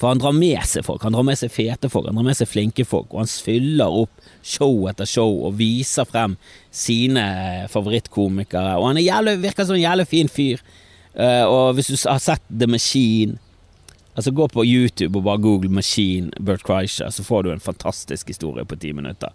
For 0.00 0.08
han 0.08 0.20
drar 0.20 0.32
med 0.36 0.60
seg 0.68 0.86
folk. 0.86 1.04
Han 1.04 1.12
drar 1.12 1.26
med 1.28 1.36
seg 1.40 1.52
fete 1.52 1.90
folk, 1.92 2.08
han 2.08 2.16
drar 2.16 2.26
med 2.30 2.38
seg 2.38 2.48
flinke 2.48 2.84
folk, 2.88 3.12
og 3.12 3.22
han 3.22 3.28
fyller 3.28 4.00
opp 4.02 4.24
show 4.40 4.86
etter 4.88 5.08
show 5.08 5.44
og 5.48 5.56
viser 5.60 6.08
frem 6.08 6.38
sine 6.72 7.26
favorittkomikere. 7.72 8.76
Og 8.80 8.90
han 8.90 9.00
jævlig, 9.04 9.38
virker 9.44 9.68
som 9.68 9.76
en 9.76 9.84
jævlig 9.84 10.08
fin 10.10 10.32
fyr. 10.32 10.64
Uh, 11.16 11.44
og 11.48 11.76
hvis 11.76 11.88
du 11.88 11.96
har 12.08 12.20
sett 12.20 12.44
The 12.52 12.68
Machine 12.68 13.38
Altså 14.16 14.32
Gå 14.32 14.46
på 14.48 14.64
YouTube 14.64 15.18
og 15.18 15.26
bare 15.26 15.40
google 15.44 15.70
Machine 15.72 16.32
Bert 16.40 16.64
Kreischer, 16.64 17.10
så 17.12 17.24
får 17.24 17.44
du 17.44 17.50
en 17.52 17.60
fantastisk 17.60 18.30
historie 18.32 18.64
på 18.64 18.78
ti 18.80 18.94
minutter. 18.96 19.28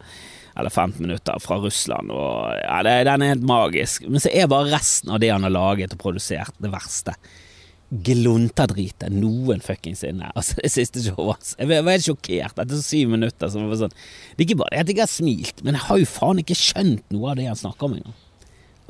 Eller 0.58 0.74
15 0.74 1.02
minutter 1.06 1.38
fra 1.39 1.60
Russland. 1.62 2.10
Og, 2.12 2.56
ja, 2.58 2.82
det, 2.84 2.96
Den 3.06 3.22
er 3.22 3.34
helt 3.36 3.46
magisk. 3.46 4.08
Men 4.10 4.24
så 4.24 4.32
er 4.34 4.50
bare 4.50 4.72
resten 4.74 5.13
av 5.13 5.22
det 5.22 5.30
han 5.30 5.46
har 5.46 5.54
laget 5.54 5.94
og 5.94 6.02
produsert, 6.02 6.58
det 6.58 6.74
verste. 6.74 7.13
Gluntadritet 7.91 9.13
noen 9.13 9.62
fuckings 9.62 10.02
inne. 10.08 10.32
Altså, 10.38 10.58
det 10.63 10.74
siste 10.74 11.06
showet 11.06 11.38
hans. 11.38 11.54
Jeg 11.60 11.70
var 11.86 11.94
helt 11.94 12.10
sjokkert 12.10 12.65
etter 12.65 12.82
syv 12.82 13.13
minutter. 13.13 13.54
Så 13.54 13.62
var 13.62 13.84
sånn. 13.86 13.96
Det 14.34 14.41
er 14.41 14.50
ikke 14.50 14.62
bare 14.63 14.74
det 14.74 14.82
at 14.82 14.94
jeg 14.96 15.04
har 15.04 15.13
smilt, 15.13 15.62
men 15.62 15.78
jeg 15.78 15.88
har 15.91 16.02
jo 16.02 16.10
faen 16.10 16.41
ikke 16.41 16.58
skjønt 16.58 17.06
noe 17.13 17.36
av 17.36 17.38
det 17.38 17.50
han 17.52 17.63
snakker 17.67 17.86
om 17.86 18.00
engang. 18.02 18.20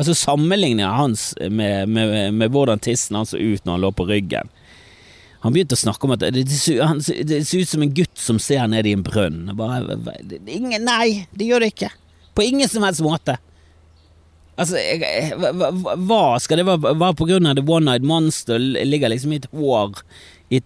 Altså 0.02 0.16
Sammenligninga 0.18 0.90
hans 0.98 1.32
med, 1.38 1.90
med, 1.94 2.34
med, 2.34 2.50
hvordan 2.50 2.82
tissen 2.82 3.20
hans 3.20 3.36
så 3.36 3.38
ut 3.38 3.62
når 3.68 3.76
han 3.76 3.84
lå 3.86 3.92
på 3.94 4.08
ryggen 4.10 4.50
han 5.42 5.54
begynte 5.56 5.74
å 5.74 5.82
snakke 5.82 6.06
om 6.06 6.14
at 6.14 6.24
det, 6.36 6.44
ser 6.54 7.62
ut 7.64 7.70
som 7.70 7.82
en 7.82 7.94
gutt 7.98 8.18
som 8.20 8.38
ser 8.42 8.68
ned 8.70 8.86
i 8.86 8.92
en 8.94 9.02
brønn. 9.02 9.48
Bare, 9.58 9.96
ingen, 10.46 10.84
nei, 10.86 11.24
det 11.34 11.48
gjør 11.50 11.64
det 11.66 11.72
ikke. 11.72 11.90
På 12.38 12.46
ingen 12.46 12.70
som 12.70 12.86
helst 12.86 13.02
måte. 13.02 13.40
Altså, 14.62 14.78
hva 15.98 16.38
skal 16.44 16.62
det 16.62 16.68
være? 16.68 16.94
Bare 16.94 17.18
på 17.18 17.26
grunn 17.26 17.50
av 17.50 17.58
The 17.58 17.66
One 17.66 17.88
Night 17.88 18.06
Monster 18.06 18.62
ligger 18.62 19.10
liksom 19.10 19.34
i 19.34 19.40
et 19.42 19.50
hår 19.56 20.04
I 20.54 20.60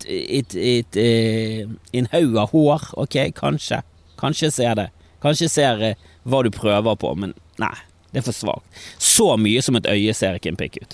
eh, 0.99 1.63
en 1.95 2.11
haug 2.11 2.35
av 2.41 2.51
hår. 2.51 2.89
Ok, 3.05 3.15
kanskje. 3.39 3.79
Kanskje 4.19 4.51
ser 4.51 4.75
det. 4.81 4.89
Kanskje 5.23 5.51
ser 5.53 5.87
eh, 5.87 6.07
hva 6.27 6.43
du 6.43 6.51
prøver 6.51 6.99
på, 6.99 7.15
men 7.15 7.31
nei, 7.61 7.75
det 8.15 8.21
er 8.21 8.29
for 8.29 8.35
svakt. 8.35 8.83
Så 8.97 9.33
mye 9.35 9.59
som 9.59 9.75
et 9.75 9.89
øye 9.91 10.13
ser 10.15 10.37
ikke 10.37 10.53
en 10.53 10.59
pikk 10.59 10.77
ut. 10.79 10.93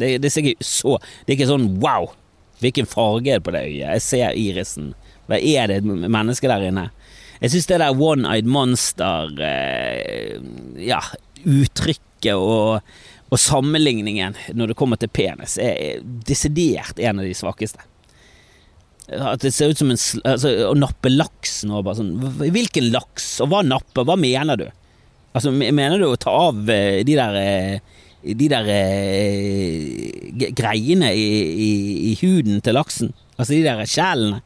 Det, 0.00 0.14
det, 0.24 0.30
er 0.30 0.46
ikke 0.46 0.64
så 0.64 0.94
Det 1.26 1.34
er 1.34 1.36
ikke 1.36 1.50
sånn 1.50 1.66
wow, 1.82 2.06
Hvilken 2.64 2.88
farge 2.88 3.28
er 3.28 3.40
det 3.40 3.44
på 3.44 3.52
det 3.52 3.60
øyet? 3.66 3.82
Jeg 3.82 4.04
ser 4.06 4.38
irisen. 4.38 4.94
Hva 5.28 5.36
er 5.36 5.68
det 5.68 5.82
et 5.82 5.90
menneske 5.90 6.48
der 6.48 6.64
inne? 6.70 6.86
Jeg 7.42 7.52
syns 7.52 7.68
det 7.68 7.80
der 7.82 8.00
one-eyed 8.08 8.48
monster 8.48 9.36
eh, 9.44 10.40
Ja, 10.80 11.02
uttrykket 11.44 12.32
og, 12.36 12.80
og, 13.28 13.38
sammenligningen 13.40 14.36
når 14.56 14.72
det 14.72 14.80
kommer 14.80 15.00
til 15.00 15.12
penis, 15.12 15.56
er 15.60 16.00
desidert 16.04 17.00
en 17.00 17.20
av 17.20 17.28
de 17.28 17.36
svakeste. 17.36 17.84
At 19.10 19.44
det 19.44 19.52
ser 19.52 19.72
ut 19.72 19.80
som 19.80 19.92
en 19.92 19.98
altså, 20.28 20.52
Å 20.68 20.74
nappe 20.78 21.10
laks 21.10 21.64
nå, 21.66 21.80
bare 21.82 21.98
sånn 21.98 22.12
Hvilken 22.38 22.92
laks, 22.94 23.32
og 23.42 23.48
hva 23.50 23.64
napper, 23.66 24.04
hva 24.06 24.14
mener 24.20 24.60
du? 24.60 24.68
Altså, 25.30 25.52
mener 25.54 25.98
du 26.00 26.08
å 26.08 26.18
ta 26.18 26.32
av 26.48 26.70
eh, 26.72 27.02
de 27.06 27.14
der 27.18 27.36
eh, 27.38 27.98
de 28.20 28.48
der 28.52 28.66
eh, 28.68 30.50
greiene 30.52 31.12
i, 31.16 31.28
i, 31.48 31.70
i, 32.10 32.16
huden 32.20 32.60
til 32.64 32.76
laksen. 32.76 33.14
Altså 33.38 33.54
de 33.54 33.62
der 33.64 33.80
skjellene. 33.88 34.42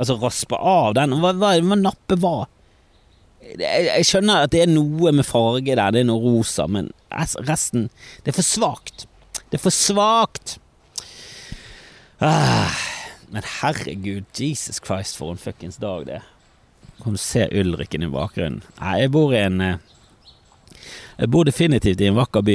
Altså 0.00 0.16
raspe 0.22 0.56
av 0.56 0.94
den. 0.96 1.18
Hva, 1.20 1.34
hva, 1.36 1.52
hva 1.60 1.76
nappe 1.76 2.16
hva? 2.20 2.48
Jeg, 3.40 4.06
skjønner 4.06 4.46
at 4.46 4.54
det 4.54 4.64
er 4.64 4.70
noe 4.70 5.12
med 5.12 5.26
farge 5.26 5.74
der, 5.74 5.92
det 5.92 6.02
er 6.04 6.08
noe 6.08 6.22
rosa, 6.22 6.68
men 6.70 6.90
resten 7.48 7.88
Det 8.22 8.32
er 8.32 8.36
for 8.36 8.46
svakt. 8.46 9.06
Det 9.50 9.58
er 9.58 9.64
for 9.64 9.74
svakt. 9.74 10.58
Ah, 12.22 12.76
men 13.32 13.44
herregud, 13.60 14.28
Jesus 14.36 14.78
Christ, 14.80 15.18
for 15.18 15.32
en 15.32 15.40
fuckings 15.40 15.80
dag 15.82 16.06
det 16.06 16.20
er. 16.20 16.28
Kan 17.00 17.16
du 17.16 17.20
se 17.20 17.46
Ulriken 17.56 18.04
i 18.04 18.12
bakgrunnen? 18.12 18.62
Nei, 18.78 18.98
jeg 19.02 19.12
bor 19.16 19.32
i 19.34 19.40
en 19.40 19.60
Jeg 21.20 21.28
bor 21.28 21.44
definitivt 21.44 22.00
i 22.00 22.08
en 22.08 22.16
vakker 22.16 22.44
by. 22.44 22.54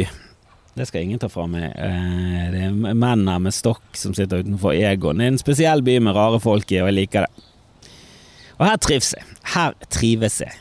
Det 0.75 0.88
skal 0.89 1.06
ingen 1.06 1.19
ta 1.21 1.30
fra 1.30 1.45
meg. 1.47 1.67
Eh, 1.69 2.45
det 2.51 2.63
er 2.65 2.73
mennene 2.73 3.38
med 3.45 3.54
stokk 3.54 3.95
som 3.95 4.15
sitter 4.17 4.41
utenfor 4.41 4.73
Egon. 4.73 5.21
Det 5.21 5.28
er 5.28 5.34
en 5.36 5.39
spesiell 5.39 5.84
by 5.86 5.99
med 6.01 6.17
rare 6.17 6.39
folk 6.41 6.73
i, 6.73 6.82
og 6.82 6.89
jeg 6.89 6.97
liker 6.97 7.28
det. 7.28 7.91
Og 8.58 8.65
her 8.65 8.80
trives 8.82 9.13
jeg. 9.13 9.28
Her 9.54 9.78
trives 9.93 10.39
jeg. 10.41 10.58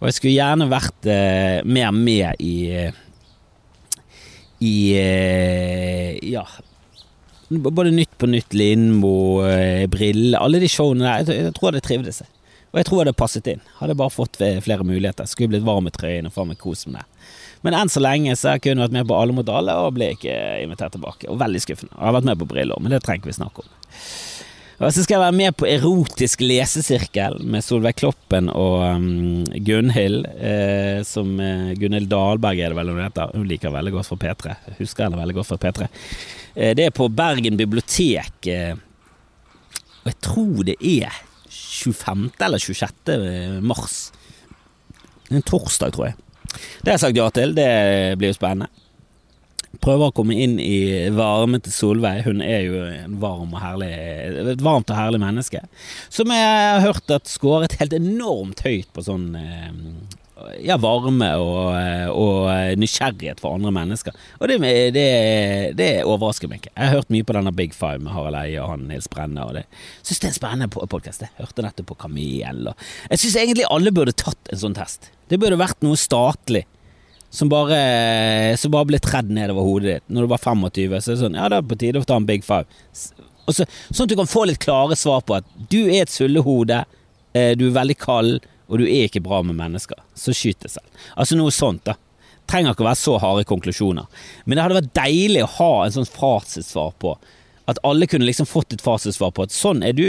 Og 0.00 0.08
jeg 0.10 0.18
skulle 0.18 0.34
gjerne 0.34 0.68
vært 0.68 1.08
eh, 1.08 1.62
mer 1.64 1.94
med 1.94 2.42
i 2.42 2.56
i 4.56 4.76
eh, 4.96 6.16
ja 6.24 6.42
både 7.46 7.92
Nytt 7.94 8.14
på 8.18 8.26
nytt, 8.26 8.54
Lindmo, 8.56 9.44
Brille 9.92 10.38
Alle 10.40 10.58
de 10.58 10.66
showene 10.66 11.04
der. 11.04 11.28
Jeg, 11.44 11.52
tror 11.54 11.76
det 11.76 11.84
trivdes 11.86 12.24
jeg. 12.24 12.30
Og 12.76 12.82
jeg 12.82 12.88
tror 12.90 12.98
jeg 12.98 13.06
hadde 13.06 13.16
passet 13.16 13.46
inn. 13.48 13.62
Hadde 13.78 13.94
bare 13.96 14.12
fått 14.12 14.36
flere 14.36 14.84
muligheter. 14.84 15.24
Skulle 15.24 15.54
blitt 15.54 15.64
varm 15.64 15.88
i 15.88 15.92
trøyen 15.94 16.28
og 16.28 16.34
faen 16.34 16.50
meg 16.50 16.58
kost 16.60 16.84
med 16.90 16.98
det. 17.00 17.06
Men 17.64 17.72
enn 17.72 17.88
så 17.88 18.02
lenge 18.04 18.34
så 18.36 18.50
har 18.50 18.58
jeg 18.58 18.66
kun 18.66 18.82
vært 18.84 18.92
med 18.92 19.06
på 19.08 19.16
Alle 19.16 19.32
mot 19.32 19.48
alle, 19.48 19.72
og 19.80 19.94
ble 19.96 20.10
ikke 20.12 20.34
invitert 20.60 20.92
tilbake. 20.92 21.30
Og 21.32 21.40
veldig 21.40 21.62
skuffende. 21.64 21.96
Jeg 21.96 22.04
har 22.04 22.16
vært 22.18 22.28
med 22.28 22.42
på 22.42 22.48
Briller, 22.50 22.82
men 22.84 22.92
det 22.92 23.00
trenger 23.06 23.30
vi 23.30 23.38
snakke 23.38 23.64
om. 23.64 23.70
Og 24.76 24.92
så 24.92 25.06
skal 25.06 25.16
jeg 25.16 25.22
være 25.22 25.36
med 25.38 25.56
på 25.56 25.68
Erotisk 25.70 26.42
lesesirkel 26.44 27.38
med 27.48 27.64
Solveig 27.64 27.96
Kloppen 27.96 28.50
og 28.52 28.82
um, 28.84 29.46
Gunhild. 29.64 30.26
Eh, 30.36 31.00
som 31.08 31.32
eh, 31.40 31.72
Gunhild 31.80 32.10
Dahlberg 32.12 32.60
er 32.60 32.74
det 32.74 32.78
vel 32.82 32.92
hun 32.92 33.00
heter. 33.00 33.32
Hun 33.32 33.48
liker 33.48 33.72
veldig 33.72 33.94
godt 33.94 34.10
fra 34.10 34.18
P3. 34.20 34.56
Husker 34.82 35.06
henne 35.06 35.22
veldig 35.22 35.38
godt 35.38 35.48
fra 35.54 35.58
P3. 35.64 35.88
Eh, 36.52 36.74
det 36.76 36.90
er 36.90 36.92
på 36.92 37.08
Bergen 37.08 37.56
bibliotek. 37.56 38.50
Eh, 38.52 38.76
og 40.02 40.12
jeg 40.12 40.20
tror 40.28 40.60
det 40.68 40.76
er 40.84 41.22
25. 41.76 42.30
eller 42.46 42.62
26. 42.62 43.60
mars. 43.62 43.98
En 45.30 45.44
torsdag, 45.44 45.94
tror 45.94 46.10
jeg. 46.10 46.18
Det 46.82 46.90
har 46.90 46.96
jeg 46.96 47.04
sagt 47.04 47.20
ja 47.20 47.28
til. 47.34 47.54
Det 47.56 47.70
blir 48.20 48.32
jo 48.32 48.38
spennende. 48.38 48.70
Prøver 49.82 50.08
å 50.08 50.14
komme 50.16 50.36
inn 50.40 50.56
i 50.62 51.08
varmen 51.12 51.60
til 51.62 51.74
Solveig. 51.74 52.24
Hun 52.24 52.40
er 52.44 52.62
jo 52.64 52.84
en 52.86 53.18
varm 53.20 53.52
og 53.52 53.60
herlig, 53.60 53.90
et 54.54 54.64
varmt 54.64 54.90
og 54.92 54.96
herlig 54.98 55.20
menneske. 55.20 55.60
Som 56.08 56.32
jeg 56.32 56.46
har 56.46 56.84
hørt 56.84 57.12
at 57.12 57.28
skåret 57.28 57.76
helt 57.80 57.96
enormt 57.96 58.62
høyt 58.64 58.88
på 58.96 59.04
sånn 59.04 59.34
eh, 59.36 59.68
ja, 60.60 60.76
varme 60.80 61.28
og, 61.40 61.72
og, 62.12 62.48
nysgjerrighet 62.76 63.40
for 63.40 63.56
andre 63.56 63.72
mennesker. 63.72 64.16
Og 64.40 64.50
det, 64.50 64.58
det, 64.92 65.06
det, 65.78 65.88
overrasker 66.04 66.50
meg 66.50 66.60
ikke. 66.60 66.72
Jeg 66.74 66.90
har 66.90 66.98
hørt 66.98 67.12
mye 67.14 67.26
på 67.26 67.36
denne 67.38 67.52
Big 67.56 67.76
Five 67.76 68.02
med 68.04 68.12
Harald 68.12 68.38
Eie 68.42 68.60
og 68.60 68.74
han 68.74 68.86
Nils 68.90 69.08
Brenne. 69.12 69.46
Og 69.46 69.56
det 69.56 69.64
syns 70.02 70.20
det 70.20 70.28
er 70.28 70.32
en 70.32 70.38
spennende 70.38 70.88
podkast. 70.92 71.24
Jeg 71.24 71.32
hørte 71.40 71.64
nettopp 71.64 71.90
på 71.92 71.98
Kamel. 72.04 72.72
jeg 73.10 73.22
syns 73.22 73.36
egentlig 73.40 73.68
alle 73.72 73.94
burde 73.96 74.16
tatt 74.16 74.52
en 74.52 74.60
sånn 74.66 74.76
test. 74.76 75.10
Det 75.30 75.40
burde 75.40 75.60
vært 75.60 75.80
noe 75.86 75.98
statlig. 76.00 76.66
Som 77.36 77.50
bare, 77.50 77.76
som 78.56 78.70
bare 78.72 78.86
ble 78.88 79.00
tredd 79.02 79.32
nedover 79.34 79.64
hodet 79.66 79.88
ditt. 79.88 80.04
Når 80.12 80.24
du 80.24 80.30
var 80.30 80.40
25, 80.40 81.00
så 81.00 81.10
er 81.10 81.16
det 81.16 81.22
sånn 81.24 81.36
Ja, 81.36 81.48
det 81.50 81.58
er 81.58 81.66
på 81.68 81.78
tide 81.80 82.00
å 82.00 82.06
ta 82.06 82.20
en 82.20 82.28
Big 82.28 82.44
Five. 82.46 82.68
Så, 82.92 83.66
sånn 83.90 84.06
at 84.06 84.12
du 84.12 84.18
kan 84.18 84.30
få 84.30 84.44
litt 84.48 84.62
klare 84.62 84.96
svar 84.98 85.24
på 85.26 85.36
at 85.38 85.48
du 85.72 85.80
er 85.86 86.04
et 86.04 86.12
sullehode, 86.12 86.84
eh, 87.36 87.52
du 87.58 87.66
er 87.68 87.76
veldig 87.76 87.98
kald, 88.02 88.46
og 88.66 88.80
du 88.80 88.86
er 88.86 89.06
ikke 89.06 89.22
bra 89.24 89.42
med 89.46 89.58
mennesker. 89.58 89.98
Så 90.18 90.34
skyt 90.34 90.64
deg 90.64 90.74
selv. 90.74 91.06
Altså 91.14 91.38
noe 91.38 91.54
sånt, 91.54 91.84
da. 91.86 91.96
Trenger 92.50 92.74
ikke 92.74 92.84
å 92.84 92.88
være 92.88 93.00
så 93.00 93.16
harde 93.22 93.46
konklusjoner. 93.48 94.06
Men 94.44 94.56
det 94.56 94.64
hadde 94.64 94.78
vært 94.80 94.94
deilig 94.98 95.42
å 95.44 95.52
ha 95.56 95.72
en 95.84 95.96
sånn 95.96 96.10
fasitsvar 96.10 96.94
på 97.02 97.16
at 97.66 97.80
alle 97.86 98.06
kunne 98.06 98.26
liksom 98.28 98.46
fått 98.46 98.76
et 98.76 98.82
fasitsvar 98.82 99.32
på 99.34 99.46
at 99.46 99.54
sånn 99.54 99.82
er 99.86 99.96
du. 99.98 100.06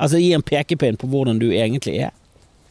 Altså 0.00 0.20
gi 0.20 0.32
en 0.32 0.44
pekepinn 0.44 0.96
på 1.00 1.10
hvordan 1.12 1.40
du 1.42 1.50
egentlig 1.50 1.98
er. 2.06 2.14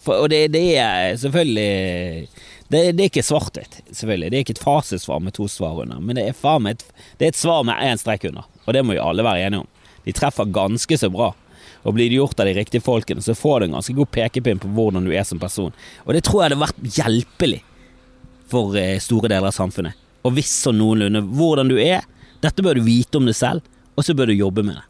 For, 0.01 0.23
og 0.23 0.31
det, 0.31 0.47
det, 0.55 0.63
er 0.79 1.17
selvfølgelig 1.19 2.29
det, 2.71 2.81
det 2.95 3.03
er 3.03 3.09
ikke 3.09 3.25
svart-hvitt, 3.25 3.81
selvfølgelig. 3.91 4.31
Det 4.31 4.39
er 4.39 4.45
ikke 4.45 4.55
et 4.55 4.63
fasitsvar 4.63 5.21
med 5.25 5.35
to 5.37 5.45
svar 5.51 5.81
under, 5.83 5.99
men 6.01 6.17
det 6.17 6.29
er, 6.29 6.69
et, 6.71 6.85
det 7.19 7.27
er 7.27 7.33
et 7.33 7.37
svar 7.39 7.65
med 7.67 7.81
én 7.83 7.99
strek 8.01 8.25
under. 8.29 8.47
Og 8.65 8.73
det 8.73 8.85
må 8.85 8.95
jo 8.95 9.05
alle 9.05 9.25
være 9.25 9.45
enige 9.49 9.65
om. 9.65 9.69
De 10.05 10.15
treffer 10.15 10.49
ganske 10.55 10.97
så 10.97 11.09
bra. 11.13 11.33
Og 11.83 11.95
blir 11.95 12.09
det 12.11 12.19
gjort 12.19 12.39
av 12.41 12.49
de 12.49 12.55
riktige 12.57 12.83
folkene, 12.83 13.23
så 13.23 13.35
får 13.37 13.59
du 13.59 13.69
en 13.69 13.77
ganske 13.77 13.95
god 13.95 14.11
pekepinn 14.11 14.59
på 14.61 14.71
hvordan 14.75 15.07
du 15.07 15.13
er 15.15 15.25
som 15.27 15.39
person. 15.39 15.75
Og 16.05 16.13
det 16.15 16.23
tror 16.27 16.41
jeg 16.41 16.49
hadde 16.49 16.63
vært 16.63 16.81
hjelpelig 16.97 17.61
for 18.51 18.75
eh, 18.79 18.97
store 19.03 19.31
deler 19.31 19.51
av 19.51 19.55
samfunnet. 19.55 19.95
Og 20.27 20.35
visst 20.35 20.65
sånn 20.65 20.79
noenlunde 20.81 21.23
hvordan 21.37 21.71
du 21.71 21.77
er. 21.79 22.03
Dette 22.43 22.63
bør 22.65 22.79
du 22.79 22.85
vite 22.87 23.19
om 23.19 23.27
deg 23.29 23.37
selv, 23.37 23.63
og 23.95 24.05
så 24.05 24.15
bør 24.15 24.31
du 24.31 24.37
jobbe 24.37 24.65
med 24.65 24.79
det. 24.79 24.85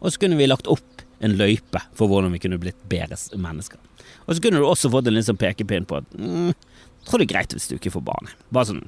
Og 0.00 0.10
så 0.12 0.20
kunne 0.20 0.38
vi 0.38 0.48
lagt 0.50 0.68
opp 0.70 1.04
en 1.24 1.36
løype 1.38 1.80
for 1.96 2.10
hvordan 2.10 2.34
vi 2.34 2.42
kunne 2.42 2.58
blitt 2.60 2.80
bedre 2.90 3.16
mennesker. 3.40 3.78
Og 4.26 4.34
så 4.34 4.42
kunne 4.42 4.60
du 4.60 4.66
også 4.66 4.90
fått 4.92 5.08
en 5.08 5.16
liten 5.16 5.38
pekepinn 5.38 5.86
på 5.88 6.00
at 6.00 6.18
mm, 6.18 6.52
tror 7.06 7.22
det 7.22 7.28
er 7.28 7.34
greit 7.36 7.54
hvis 7.54 7.70
du 7.70 7.76
ikke 7.78 7.94
får 7.94 8.04
barn. 8.10 8.30
Bare 8.54 8.72
sånn 8.72 8.84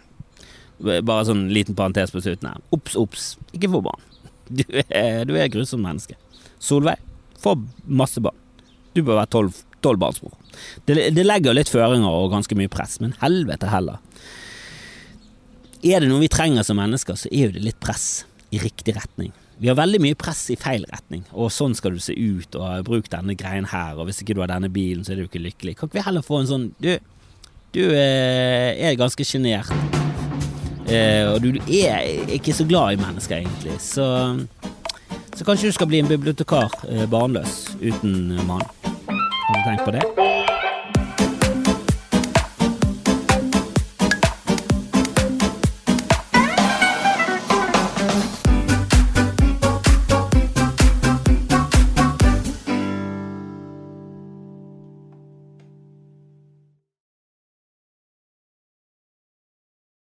bare 0.77 1.25
sånn 1.25 1.47
liten 1.49 1.77
parentes 1.77 2.13
på 2.13 2.21
slutten 2.21 2.51
her. 2.51 2.61
Ops, 2.75 2.97
ops, 3.01 3.29
ikke 3.57 3.71
få 3.73 3.81
barn. 3.87 4.03
Du 4.47 4.63
er, 4.69 5.25
du 5.25 5.33
er 5.35 5.47
et 5.47 5.55
grusomt 5.55 5.83
menneske. 5.83 6.19
Solveig, 6.63 7.01
få 7.43 7.57
masse 7.87 8.23
barn. 8.23 8.37
Du 8.97 9.03
bør 9.03 9.21
være 9.21 9.33
tolv 9.35 9.63
tolvbarnsmor. 9.85 10.33
Det, 10.89 10.97
det 11.15 11.25
legger 11.27 11.55
litt 11.55 11.71
føringer 11.71 12.09
og 12.09 12.33
ganske 12.33 12.57
mye 12.59 12.71
press, 12.73 12.99
men 13.03 13.15
helvete 13.21 13.71
heller. 13.71 14.01
Er 15.87 16.03
det 16.03 16.09
noe 16.11 16.23
vi 16.25 16.31
trenger 16.33 16.65
som 16.67 16.81
mennesker, 16.81 17.19
så 17.19 17.31
er 17.31 17.49
jo 17.49 17.57
det 17.59 17.67
litt 17.67 17.83
press 17.83 18.25
i 18.55 18.61
riktig 18.63 18.97
retning. 18.97 19.35
Vi 19.59 19.71
har 19.71 19.77
veldig 19.79 20.01
mye 20.05 20.17
press 20.19 20.43
i 20.53 20.57
feil 20.61 20.85
retning, 20.91 21.23
og 21.33 21.53
sånn 21.53 21.77
skal 21.77 21.95
du 21.97 22.01
se 22.03 22.13
ut, 22.13 22.57
og 22.59 22.85
bruk 22.89 23.09
denne 23.13 23.37
greien 23.39 23.69
her, 23.71 23.97
og 23.97 24.09
hvis 24.09 24.21
ikke 24.23 24.37
du 24.37 24.43
har 24.43 24.51
denne 24.53 24.69
bilen, 24.73 25.05
så 25.05 25.15
er 25.15 25.21
du 25.21 25.29
ikke 25.29 25.45
lykkelig. 25.45 25.77
Kan 25.79 25.89
ikke 25.89 26.01
vi 26.01 26.07
heller 26.09 26.25
få 26.27 26.43
en 26.43 26.51
sånn 26.51 26.67
Du, 26.83 26.91
du 27.77 27.83
eh, 27.87 28.77
er 28.77 28.99
ganske 29.01 29.25
sjenert, 29.25 29.73
eh, 30.89 31.25
og 31.31 31.41
du, 31.45 31.57
er 31.73 32.35
ikke 32.37 32.57
så 32.57 32.69
glad 32.69 32.97
i 32.97 33.01
mennesker, 33.01 33.41
egentlig, 33.45 33.79
så, 33.85 34.09
så 35.37 35.45
kanskje 35.45 35.69
du 35.69 35.73
skal 35.73 35.87
bli 35.87 35.99
en 35.99 36.09
bibliotekar, 36.09 36.73
eh, 36.89 37.07
barnløs, 37.11 37.77
uten 37.81 38.41
mann. 38.47 38.65
Har 39.47 39.55
du 39.55 39.63
tenkt 39.69 39.85
på 39.85 39.91
det? 39.91 40.36